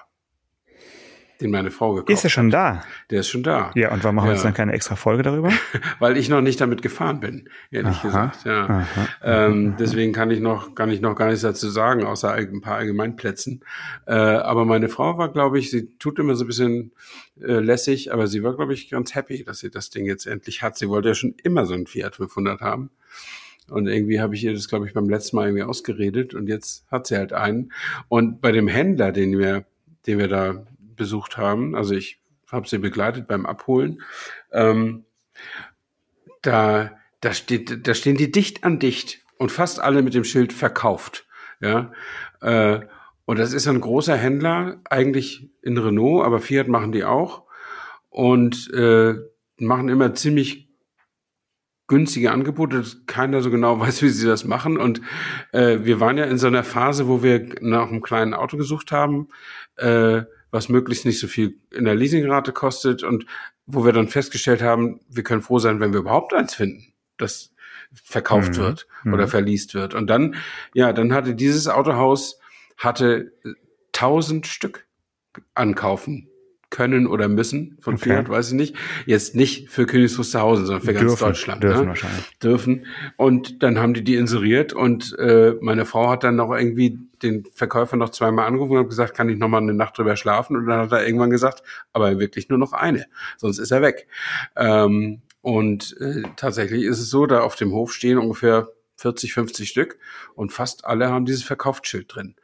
den 1.42 1.52
meine 1.52 1.72
Frau 1.72 1.94
gekauft 1.94 2.10
Ist 2.10 2.24
er 2.24 2.30
schon 2.30 2.50
da? 2.50 2.84
Der 3.10 3.22
ist 3.22 3.28
schon 3.28 3.44
da. 3.44 3.72
Ja, 3.76 3.92
und 3.92 4.04
warum 4.04 4.16
machen 4.16 4.26
ja. 4.26 4.32
wir 4.32 4.36
jetzt 4.36 4.46
dann 4.46 4.54
keine 4.54 4.74
extra 4.74 4.96
Folge 4.96 5.24
darüber? 5.24 5.52
Weil 6.00 6.18
ich 6.18 6.30
noch 6.30 6.42
nicht 6.42 6.62
damit 6.62 6.82
gefahren 6.82 7.20
bin, 7.20 7.50
ehrlich 7.72 7.98
aha, 7.98 8.08
gesagt. 8.08 8.46
Ja. 8.46 8.66
Aha, 8.66 9.08
ähm, 9.24 9.76
deswegen 9.80 10.14
kann 10.14 10.32
ich 10.32 10.40
noch, 10.40 10.76
kann 10.76 10.90
ich 10.90 11.02
noch 11.02 11.16
gar 11.16 11.28
nichts 11.28 11.42
dazu 11.42 11.70
sagen, 11.70 12.04
außer 12.04 12.32
ein 12.32 12.62
paar 12.62 12.78
Allgemeinplätzen. 12.78 13.64
Äh, 14.06 14.14
aber 14.14 14.66
meine 14.66 14.90
Frau 14.90 15.18
war, 15.18 15.32
glaube 15.32 15.60
ich, 15.60 15.72
sie 15.72 15.98
tut 15.98 16.20
immer 16.20 16.36
so 16.36 16.46
ein 16.46 16.48
bisschen 16.48 16.92
äh, 17.42 17.60
lässig, 17.60 18.14
aber 18.14 18.28
sie 18.28 18.44
war, 18.44 18.56
glaube 18.56 18.74
ich, 18.74 18.90
ganz 18.90 19.16
happy, 19.16 19.44
dass 19.44 19.60
sie 19.60 19.70
das 19.70 19.90
Ding 19.90 20.06
jetzt 20.06 20.26
endlich 20.26 20.62
hat. 20.62 20.78
Sie 20.78 20.90
wollte 20.90 21.10
ja 21.10 21.16
schon 21.16 21.36
immer 21.44 21.66
so 21.66 21.74
ein 21.74 21.88
Fiat 21.88 22.16
500 22.16 22.62
haben. 22.62 22.90
Und 23.70 23.88
irgendwie 23.88 24.22
habe 24.22 24.36
ich 24.36 24.44
ihr 24.44 24.54
das, 24.54 24.68
glaube 24.68 24.88
ich, 24.88 24.94
beim 24.94 25.10
letzten 25.10 25.38
Mal 25.38 25.48
irgendwie 25.48 25.64
ausgeredet 25.64 26.34
und 26.36 26.48
jetzt 26.48 26.86
hat 26.92 27.08
sie 27.08 27.18
halt 27.18 27.34
einen. 27.34 27.72
Und 28.10 28.42
bei 28.42 28.52
dem 28.52 28.68
Händler, 28.68 29.12
den 29.12 29.40
wir, 29.40 29.66
den 30.06 30.20
wir 30.20 30.28
da 30.28 30.66
besucht 30.96 31.38
haben. 31.38 31.76
Also 31.76 31.96
ich 31.96 32.22
habe 32.52 32.68
sie 32.68 32.78
begleitet 32.78 33.28
beim 33.28 33.46
Abholen. 33.46 34.02
Ähm, 34.52 35.06
da, 36.42 36.92
da, 37.22 37.34
steht, 37.34 37.88
da 37.88 37.94
stehen 37.94 38.18
die 38.18 38.32
dicht 38.32 38.64
an 38.64 38.80
dicht 38.80 39.20
und 39.38 39.52
fast 39.52 39.80
alle 39.80 40.02
mit 40.02 40.14
dem 40.14 40.24
Schild 40.24 40.54
verkauft. 40.54 41.26
Ja, 41.60 41.92
äh, 42.42 42.82
und 43.26 43.40
das 43.40 43.54
ist 43.54 43.68
ein 43.68 43.82
großer 43.82 44.16
Händler, 44.16 44.80
eigentlich 44.90 45.50
in 45.62 45.78
Renault, 45.78 46.26
aber 46.26 46.40
Fiat 46.40 46.68
machen 46.68 46.92
die 46.92 47.04
auch 47.04 47.44
und 48.10 48.72
äh, 48.74 49.16
machen 49.58 49.90
immer 49.90 50.14
ziemlich 50.14 50.70
günstige 51.88 52.32
Angebote. 52.32 52.84
Keiner 53.08 53.42
so 53.42 53.50
genau 53.50 53.80
weiß, 53.80 54.02
wie 54.04 54.10
sie 54.10 54.28
das 54.28 54.46
machen. 54.46 54.78
Und 54.78 55.02
äh, 55.52 55.80
wir 55.82 56.00
waren 56.00 56.18
ja 56.18 56.26
in 56.26 56.38
so 56.38 56.48
einer 56.48 56.64
Phase, 56.64 57.08
wo 57.08 57.24
wir 57.24 57.56
nach 57.62 57.90
einem 57.90 58.02
kleinen 58.02 58.34
Auto 58.34 58.58
gesucht 58.58 58.92
haben. 58.92 59.30
Äh, 59.76 60.24
was 60.52 60.70
möglichst 60.70 61.06
nicht 61.06 61.20
so 61.20 61.28
viel 61.28 61.60
in 61.72 61.86
der 61.86 61.96
Leasingrate 61.96 62.54
kostet 62.54 63.04
und 63.04 63.26
wo 63.66 63.84
wir 63.84 63.94
dann 63.94 64.08
festgestellt 64.08 64.62
haben, 64.62 65.00
wir 65.10 65.24
können 65.24 65.42
froh 65.42 65.60
sein, 65.60 65.80
wenn 65.80 65.92
wir 65.92 66.00
überhaupt 66.00 66.34
eins 66.34 66.56
finden, 66.56 66.94
das 67.18 67.54
verkauft 67.94 68.54
mhm. 68.54 68.58
wird 68.58 68.88
oder 69.06 69.26
mhm. 69.26 69.30
verliest 69.30 69.74
wird. 69.74 69.94
Und 69.94 70.08
dann, 70.08 70.36
ja, 70.74 70.94
dann 70.94 71.14
hatte 71.14 71.36
dieses 71.36 71.68
Autohaus 71.68 72.40
hatte 72.78 73.32
tausend 73.92 74.48
Stück 74.48 74.86
ankaufen 75.54 76.30
können 76.70 77.08
oder 77.08 77.28
müssen 77.28 77.78
von 77.80 77.96
okay. 77.96 78.10
Fiat, 78.10 78.30
weiß 78.30 78.50
ich 78.50 78.54
nicht. 78.54 78.76
Jetzt 79.06 79.36
nicht 79.36 79.70
für 79.70 79.86
Königs 79.86 80.18
Wusterhausen, 80.18 80.66
sondern 80.66 80.84
für 80.84 80.94
dürfen, 80.94 81.08
ganz 81.08 81.20
Deutschland. 81.20 81.64
Dürfen 81.64 81.82
ne? 81.82 81.88
wahrscheinlich. 81.88 82.40
Dürfen. 82.40 82.86
Und 83.18 83.64
dann 83.64 83.80
haben 83.80 83.94
die 83.94 84.04
die 84.04 84.16
inseriert 84.16 84.74
und 84.74 85.18
äh, 85.20 85.54
meine 85.62 85.86
Frau 85.86 86.10
hat 86.10 86.24
dann 86.24 86.36
noch 86.36 86.52
irgendwie 86.52 87.00
den 87.22 87.46
Verkäufer 87.54 87.98
noch 87.98 88.10
zweimal 88.10 88.48
angerufen 88.48 88.74
und 88.74 88.80
hat 88.80 88.90
gesagt, 88.90 89.16
kann 89.16 89.30
ich 89.30 89.38
noch 89.38 89.48
mal 89.48 89.60
eine 89.60 89.74
Nacht 89.74 89.98
drüber 89.98 90.16
schlafen? 90.16 90.58
Und 90.58 90.68
dann 90.68 90.82
hat 90.82 90.92
er 90.92 91.06
irgendwann 91.06 91.30
gesagt, 91.30 91.64
aber 91.94 92.20
wirklich 92.20 92.50
nur 92.50 92.58
noch 92.58 92.74
eine, 92.74 93.06
sonst 93.38 93.60
ist 93.60 93.72
er 93.72 93.82
weg. 93.82 94.08
Ähm, 94.56 95.22
und 95.42 95.96
äh, 96.00 96.24
tatsächlich 96.36 96.84
ist 96.84 97.00
es 97.00 97.10
so, 97.10 97.26
da 97.26 97.42
auf 97.42 97.56
dem 97.56 97.72
Hof 97.72 97.94
stehen 97.94 98.18
ungefähr 98.18 98.68
40, 98.98 99.34
50 99.34 99.70
Stück 99.70 100.00
und 100.34 100.52
fast 100.52 100.86
alle 100.86 101.10
haben 101.10 101.26
dieses 101.26 101.44
Verkaufsschild 101.44 102.14
drin. 102.16 102.36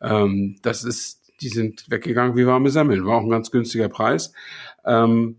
Ähm, 0.00 0.56
das 0.62 0.84
ist 0.84 1.23
die 1.44 1.50
sind 1.50 1.84
weggegangen 1.90 2.36
wie 2.36 2.46
warme 2.46 2.70
Semmeln. 2.70 3.04
War 3.06 3.18
auch 3.18 3.22
ein 3.22 3.30
ganz 3.30 3.50
günstiger 3.50 3.88
Preis. 3.88 4.32
Ähm, 4.84 5.36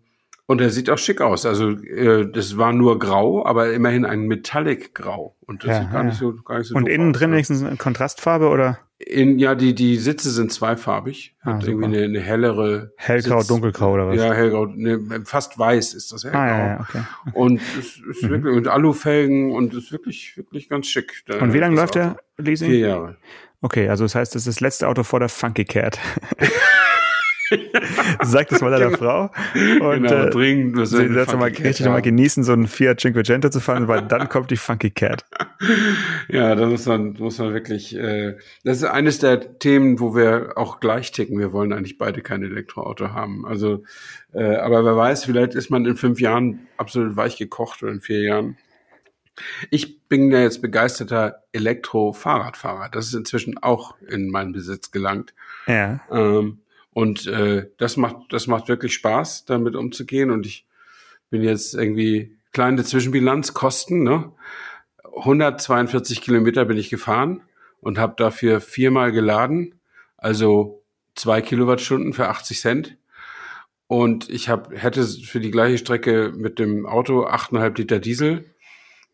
und 0.47 0.61
er 0.61 0.69
sieht 0.69 0.91
auch 0.91 0.97
schick 0.99 1.21
aus. 1.21 1.45
Also 1.45 1.71
äh, 1.71 2.29
das 2.31 2.57
war 2.57 2.71
nur 2.71 2.99
grau, 2.99 3.45
aber 3.45 3.73
immerhin 3.73 4.05
ein 4.05 4.27
Metallic 4.27 4.93
Grau. 4.93 5.35
Und 5.41 5.63
das 5.63 5.69
ja, 5.69 5.81
sieht 5.81 5.91
gar 5.91 6.01
ja. 6.01 6.09
nicht 6.09 6.19
so 6.19 6.33
gar 6.43 6.59
nicht 6.59 6.67
so 6.67 6.75
Und 6.75 6.87
innen 6.87 7.13
drin 7.13 7.31
wenigstens 7.31 7.63
eine 7.63 7.77
Kontrastfarbe 7.77 8.49
oder? 8.49 8.79
In, 8.97 9.39
ja, 9.39 9.55
die, 9.55 9.75
die 9.75 9.97
Sitze 9.97 10.31
sind 10.31 10.53
zweifarbig. 10.53 11.35
Ah, 11.41 11.55
Hat 11.55 11.63
super. 11.63 11.71
irgendwie 11.73 11.97
eine, 11.97 12.05
eine 12.05 12.19
hellere. 12.21 12.93
Hellgrau, 12.95 13.39
Sitz- 13.39 13.47
dunkelgrau 13.49 13.93
oder 13.93 14.07
was? 14.07 14.15
Ja, 14.15 14.31
hellgrau. 14.33 14.67
Ne, 14.67 15.21
fast 15.25 15.59
weiß 15.59 15.93
ist 15.93 16.13
das 16.13 16.23
hellgrau. 16.23 16.39
Ah, 16.39 16.47
ja, 16.47 16.67
ja, 16.67 16.79
okay. 16.79 17.01
Und 17.33 17.61
es 17.77 17.97
ist 17.97 18.23
wirklich, 18.29 18.55
und 18.55 18.67
Alufelgen 18.69 19.51
und 19.51 19.73
ist 19.73 19.91
wirklich, 19.91 20.37
wirklich 20.37 20.69
ganz 20.69 20.87
schick. 20.87 21.23
Da- 21.27 21.39
Und 21.39 21.51
wie 21.53 21.57
lange 21.59 21.75
läuft 21.75 21.95
der. 21.95 22.15
Leasing? 22.37 22.69
Vier 22.69 22.79
Jahre. 22.87 23.17
Okay, 23.61 23.89
also 23.89 24.05
das 24.05 24.15
heißt, 24.15 24.33
das 24.35 24.43
ist 24.43 24.55
das 24.57 24.59
letzte 24.61 24.87
Auto 24.87 25.03
vor 25.03 25.19
der 25.19 25.29
Funky 25.29 25.65
Cat. 25.65 25.99
Sag 28.23 28.49
das 28.49 28.61
mal 28.61 28.71
deiner 28.71 28.97
Frau. 28.97 29.31
Und 29.53 30.03
genau, 30.03 30.25
äh, 30.25 30.29
dringend. 30.29 30.77
was 30.77 30.89
sie 30.89 31.07
soll 31.13 31.37
mal 31.37 31.49
richtig 31.49 31.85
mal 31.85 32.01
genießen, 32.01 32.43
so 32.43 32.53
einen 32.53 32.67
Fiat 32.67 32.99
Cinquecento 32.99 33.49
zu 33.49 33.59
fahren, 33.59 33.87
weil 33.87 34.01
dann 34.03 34.29
kommt 34.29 34.51
die 34.51 34.57
Funky 34.57 34.91
Cat. 34.91 35.25
Ja, 36.27 36.55
da 36.55 36.65
muss 36.65 36.85
man, 36.85 37.13
muss 37.13 37.37
man 37.37 37.53
wirklich, 37.53 37.95
äh, 37.95 38.35
das 38.63 38.77
ist 38.77 38.83
eines 38.83 39.19
der 39.19 39.59
Themen, 39.59 39.99
wo 39.99 40.15
wir 40.15 40.53
auch 40.55 40.79
gleich 40.79 41.11
ticken. 41.11 41.37
Wir 41.37 41.53
wollen 41.53 41.71
eigentlich 41.71 41.97
beide 41.97 42.21
kein 42.21 42.43
Elektroauto 42.43 43.09
haben. 43.09 43.45
Also, 43.45 43.83
äh, 44.33 44.55
aber 44.55 44.83
wer 44.83 44.97
weiß, 44.97 45.25
vielleicht 45.25 45.53
ist 45.53 45.69
man 45.69 45.85
in 45.85 45.95
fünf 45.95 46.19
Jahren 46.19 46.67
absolut 46.77 47.15
weich 47.15 47.37
gekocht 47.37 47.83
oder 47.83 47.91
in 47.91 48.01
vier 48.01 48.21
Jahren. 48.21 48.57
Ich 49.69 50.07
bin 50.07 50.31
ja 50.31 50.41
jetzt 50.41 50.61
begeisterter 50.61 51.43
Elektro-Fahrradfahrer. 51.51 52.89
Das 52.89 53.07
ist 53.07 53.13
inzwischen 53.13 53.57
auch 53.57 53.95
in 54.07 54.29
meinen 54.29 54.53
Besitz 54.53 54.91
gelangt. 54.91 55.33
Ja. 55.67 56.01
Ähm, 56.11 56.59
und 56.95 57.27
äh, 57.27 57.67
das 57.77 57.97
macht, 57.97 58.15
das 58.29 58.47
macht 58.47 58.69
wirklich 58.69 58.93
Spaß, 58.93 59.43
damit 59.43 59.75
umzugehen. 59.75 60.31
Und 60.31 60.45
ich 60.45 60.65
bin 61.29 61.43
jetzt 61.43 61.75
irgendwie 61.75 62.37
kleine 62.53 62.85
Zwischenbilanz, 62.85 63.53
Kosten, 63.53 64.03
ne? 64.03 64.31
142 65.03 66.21
Kilometer 66.21 66.63
bin 66.63 66.77
ich 66.77 66.89
gefahren 66.89 67.41
und 67.81 67.97
habe 67.97 68.13
dafür 68.15 68.61
viermal 68.61 69.11
geladen, 69.11 69.75
also 70.15 70.83
zwei 71.15 71.41
Kilowattstunden 71.41 72.13
für 72.13 72.29
80 72.29 72.61
Cent. 72.61 72.97
Und 73.87 74.29
ich 74.29 74.47
hab, 74.47 74.71
hätte 74.73 75.03
für 75.05 75.41
die 75.41 75.51
gleiche 75.51 75.77
Strecke 75.77 76.31
mit 76.33 76.59
dem 76.59 76.85
Auto 76.85 77.27
8,5 77.27 77.77
Liter 77.77 77.99
Diesel 77.99 78.45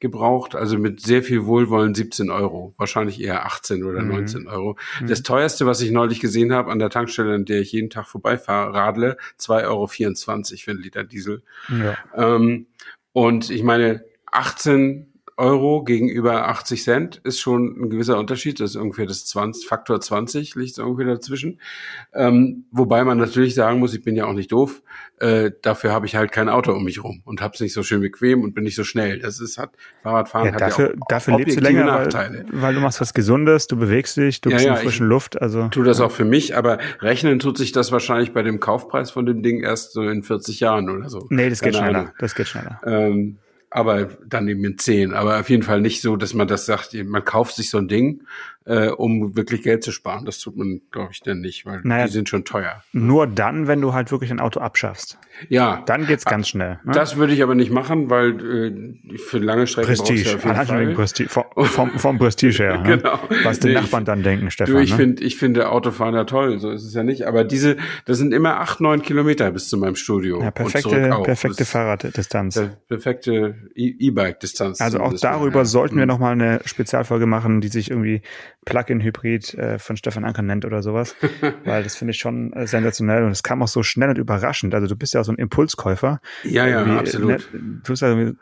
gebraucht, 0.02 0.56
also 0.56 0.78
mit 0.78 1.00
sehr 1.00 1.24
viel 1.24 1.46
Wohlwollen 1.46 1.96
17 1.96 2.30
Euro, 2.30 2.74
wahrscheinlich 2.78 3.22
eher 3.22 3.46
18 3.46 3.84
oder 3.86 4.02
Mhm. 4.02 4.10
19 4.10 4.48
Euro. 4.48 4.78
Das 5.08 5.24
teuerste, 5.24 5.66
was 5.66 5.80
ich 5.82 5.92
neulich 5.92 6.20
gesehen 6.20 6.52
habe 6.52 6.72
an 6.72 6.80
der 6.80 6.90
Tankstelle, 6.90 7.36
an 7.36 7.46
der 7.46 7.62
ich 7.62 7.72
jeden 7.72 7.90
Tag 7.90 8.08
vorbeifahre, 8.08 8.74
radle, 8.74 9.18
2,24 9.40 9.68
Euro 9.68 9.88
für 10.66 10.72
einen 10.72 10.82
Liter 10.82 11.04
Diesel. 11.04 11.44
ja. 11.70 11.98
Ähm, 12.16 12.66
und 13.14 13.50
ich 13.50 13.64
meine, 13.64 14.04
18 14.32 15.11
Euro 15.42 15.84
gegenüber 15.84 16.48
80 16.48 16.84
Cent 16.84 17.22
ist 17.24 17.40
schon 17.40 17.76
ein 17.82 17.90
gewisser 17.90 18.18
Unterschied. 18.20 18.60
Das 18.60 18.72
ist 18.72 18.76
ungefähr 18.76 19.08
das 19.08 19.26
20, 19.26 19.68
Faktor 19.68 20.00
20 20.00 20.56
liegt 20.56 20.78
irgendwie 20.78 21.04
dazwischen. 21.06 21.60
Ähm, 22.14 22.66
wobei 22.72 23.04
man 23.04 23.18
natürlich 23.18 23.56
sagen 23.56 23.80
muss, 23.80 23.94
ich 23.94 24.04
bin 24.04 24.16
ja 24.16 24.26
auch 24.26 24.34
nicht 24.34 24.52
doof. 24.52 24.82
Äh, 25.20 25.52
dafür 25.62 25.92
habe 25.92 26.06
ich 26.06 26.16
halt 26.16 26.32
kein 26.32 26.48
Auto 26.50 26.72
um 26.74 26.84
mich 26.84 27.04
rum 27.04 27.22
und 27.26 27.42
habe 27.42 27.54
es 27.56 27.60
nicht 27.60 27.74
so 27.74 27.84
schön 27.84 28.02
bequem 28.02 28.44
und 28.44 28.54
bin 28.54 28.64
nicht 28.64 28.76
so 28.76 28.84
schnell. 28.84 29.20
Das 29.20 29.40
ist 29.40 29.58
hat 29.58 29.72
Fahrradfahren 30.04 30.48
Ja, 30.48 30.54
hat 30.54 30.62
dafür, 30.62 30.90
ja 30.90 30.96
auch 31.00 31.08
dafür 31.10 31.38
lebst 31.38 31.58
du 31.58 31.62
länger, 31.62 31.86
weil, 31.86 32.04
Nachteile. 32.06 32.46
weil 32.52 32.74
du 32.74 32.80
machst 32.80 33.02
was 33.02 33.14
Gesundes, 33.14 33.68
du 33.68 33.78
bewegst 33.78 34.18
dich, 34.18 34.42
du 34.42 34.50
Ja, 34.50 34.56
bist 34.56 34.66
in 34.68 34.72
ja, 34.74 34.78
ich- 34.80 34.84
frischen 34.86 35.08
Luft. 35.08 35.42
Also 35.42 35.68
Tu 35.70 35.84
das 35.84 36.00
auch 36.00 36.12
für 36.12 36.26
mich, 36.26 36.56
aber 36.56 36.78
rechnen 37.00 37.40
tut 37.40 37.58
sich 37.58 37.72
das 37.72 37.92
wahrscheinlich 37.92 38.34
bei 38.34 38.44
dem 38.44 38.60
Kaufpreis 38.60 39.12
von 39.12 39.26
dem 39.26 39.42
Ding 39.44 39.62
erst 39.64 39.94
so 39.94 40.02
in 40.04 40.24
40 40.24 40.60
Jahren 40.60 40.90
oder 40.90 41.10
so. 41.10 41.26
nee, 41.30 41.50
das 41.50 41.62
geht 41.62 41.74
Keine 41.74 41.86
schneller. 41.86 42.00
Ahnung. 42.00 42.14
Das 42.20 42.36
geht 42.36 42.48
schneller. 42.48 42.80
Ähm, 42.86 43.38
aber 43.72 44.06
dann 44.28 44.48
eben 44.48 44.64
in 44.66 44.78
10. 44.78 45.14
Aber 45.14 45.40
auf 45.40 45.50
jeden 45.50 45.64
Fall 45.64 45.82
nicht 45.82 46.02
so, 46.02 46.18
dass 46.18 46.34
man 46.34 46.48
das 46.48 46.66
sagt, 46.66 46.94
man 46.94 47.26
kauft 47.26 47.56
sich 47.56 47.70
so 47.70 47.78
ein 47.78 47.88
Ding, 47.88 48.24
äh, 48.66 48.90
um 48.90 49.36
wirklich 49.36 49.64
Geld 49.64 49.84
zu 49.84 49.92
sparen. 49.92 50.26
Das 50.26 50.38
tut 50.40 50.56
man, 50.56 50.82
glaube 50.92 51.10
ich, 51.14 51.22
dann 51.22 51.42
nicht, 51.42 51.66
weil 51.66 51.82
Naja. 51.84 52.06
die 52.06 52.12
sind 52.12 52.30
schon 52.30 52.46
teuer. 52.46 52.84
Nur 52.94 53.26
dann, 53.28 53.68
wenn 53.68 53.82
du 53.82 53.94
halt 53.94 54.12
wirklich 54.12 54.30
ein 54.32 54.40
Auto 54.40 54.60
abschaffst. 54.60 55.18
Ja, 55.50 55.82
Dann 55.88 56.06
geht's 56.06 56.26
ganz 56.26 56.50
schnell. 56.50 56.80
Ne? 56.84 56.92
das 56.94 57.16
würde 57.16 57.34
ich 57.34 57.42
aber 57.42 57.56
nicht 57.56 57.72
machen, 57.72 58.10
weil 58.12 58.30
äh, 59.10 59.18
für 59.18 59.40
lange 59.40 59.66
Strecken 59.66 59.88
brauchst 59.88 60.08
du 60.10 60.14
Prestige. 60.14 60.30
ja 60.48 60.54
Fall. 60.54 60.94
Prestige. 60.94 61.30
Vom, 61.30 61.46
vom, 61.56 61.90
vom 61.98 62.20
Prestige 62.20 62.58
her. 62.64 62.78
ne? 62.84 62.98
Genau. 62.98 63.20
Was 63.44 63.60
die 63.60 63.70
Nee, 63.70 63.74
Nachbarn 63.76 64.06
dann 64.06 64.22
denken, 64.22 64.52
Stefan. 64.52 64.76
Du, 64.76 64.80
ich 64.82 64.92
ne? 64.92 64.98
finde, 64.98 65.24
ich 65.24 65.38
finde 65.38 65.70
Autofahren 65.70 66.14
ja 66.14 66.26
toll, 66.26 66.60
so 66.60 66.70
ist 66.70 66.84
es 66.84 66.94
ja 66.94 67.02
nicht. 67.04 67.26
Aber 67.26 67.44
diese, 67.44 67.78
das 68.06 68.20
sind 68.20 68.34
immer 68.34 68.60
acht, 68.60 68.82
neun 68.82 69.02
Kilometer 69.02 69.50
bis 69.52 69.70
zu 69.70 69.78
meinem 69.78 69.96
Studio. 69.96 70.40
ja, 70.42 70.48
und 70.48 70.54
perfekte, 70.54 71.10
perfekte 71.24 71.66
Fahrraddistanz. 71.66 72.62
perfekte 72.88 73.56
E- 73.74 73.96
E-Bike-Distanz. 74.00 74.80
Also 74.82 75.00
auch 75.00 75.14
darüber 75.20 75.60
ja. 75.60 75.66
sollten 75.66 75.96
wir 75.96 76.04
Mhm. 76.04 76.10
nochmal 76.10 76.34
eine 76.34 76.60
Spezialfolge 76.66 77.26
machen, 77.26 77.62
die 77.62 77.70
sich 77.70 77.90
irgendwie 77.90 78.22
Plug-in-Hybrid 78.66 79.54
äh, 79.56 79.80
von 79.80 79.98
Stefan 79.98 80.24
Anker 80.24 80.42
nennt 80.42 80.66
oder 80.66 80.82
sowas. 80.84 81.16
Weil 81.66 81.84
das 81.84 81.96
finde 81.96 82.12
ich 82.12 82.20
schon 82.20 82.54
äh, 82.54 82.68
sensationell 82.68 83.24
und 83.24 83.32
es 83.32 83.44
kam 83.44 83.62
auch 83.64 83.68
so 83.68 83.84
schnell 83.84 84.10
und 84.10 84.18
überraschend. 84.18 84.74
Also 84.76 84.88
du 84.88 84.96
bist 84.96 85.14
ja 85.14 85.22
auch 85.22 85.26
so 85.26 85.32
ein 85.32 85.38
Impulskäufer. 85.38 86.22
Ja, 86.44 86.68
ja, 86.68 86.80
Irgendwie, 86.82 86.98
absolut. 87.00 87.50
Ne, 87.54 87.82
du 87.84 87.92
hast 87.92 88.02
irgendwie 88.02 88.38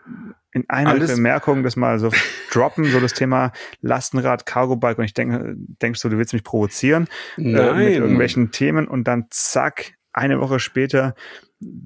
in 0.52 0.66
einer 0.68 0.90
Alles- 0.92 1.14
Bemerkung 1.16 1.64
das 1.64 1.76
mal 1.76 2.00
so 2.00 2.10
droppen, 2.52 2.86
so 2.86 3.00
das 3.00 3.14
Thema 3.14 3.52
Lastenrad, 3.82 4.46
Cargo-Bike 4.46 4.98
und 4.98 5.06
ich 5.06 5.14
denke, 5.14 5.54
denkst 5.56 6.02
du, 6.02 6.10
du 6.10 6.18
willst 6.18 6.34
mich 6.34 6.44
provozieren 6.44 7.08
äh, 7.38 7.42
mit 7.44 7.94
irgendwelchen 7.94 8.52
Themen 8.52 8.88
und 8.88 9.04
dann 9.08 9.26
zack, 9.30 9.94
eine 10.20 10.40
Woche 10.40 10.60
später 10.60 11.16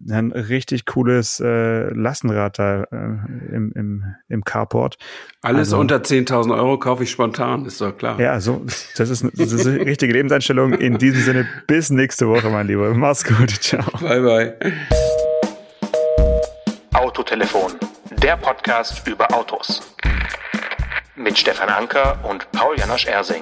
ein 0.10 0.32
richtig 0.32 0.86
cooles 0.86 1.40
äh, 1.40 1.90
Lastenrad 1.94 2.60
da 2.60 2.84
äh, 2.84 2.96
im, 3.56 3.72
im, 3.76 4.04
im 4.28 4.44
Carport. 4.44 4.98
Alles 5.42 5.70
Also- 5.70 5.80
unter 5.80 5.98
10.000 5.98 6.54
Euro 6.56 6.78
kaufe 6.78 7.04
ich 7.04 7.10
spontan, 7.12 7.66
ist 7.66 7.82
doch 7.82 7.98
klar. 7.98 8.20
Ja, 8.20 8.40
so, 8.40 8.64
das 8.98 9.10
ist, 9.10 9.24
das 9.34 9.52
ist 9.52 9.66
eine 9.66 9.80
richtige 9.86 10.14
Lebenseinstellung. 10.14 10.74
In 10.74 10.98
diesem 11.00 11.22
Sinne, 11.22 11.48
bis 11.66 11.90
nächste 11.90 12.28
Woche, 12.28 12.50
mein 12.50 12.68
Lieber. 12.68 12.94
Mach's 12.94 13.24
gut. 13.24 13.50
Ciao. 13.50 13.84
Bye, 14.00 14.22
bye. 14.22 14.56
Autotelefon, 16.94 17.72
der 18.22 18.38
Podcast 18.38 19.08
über 19.08 19.34
Autos. 19.34 19.82
Mit 21.16 21.38
Stefan 21.38 21.70
Anker 21.70 22.20
und 22.30 22.52
Paul 22.52 22.78
Janosch 22.78 23.08
Ersing. 23.08 23.42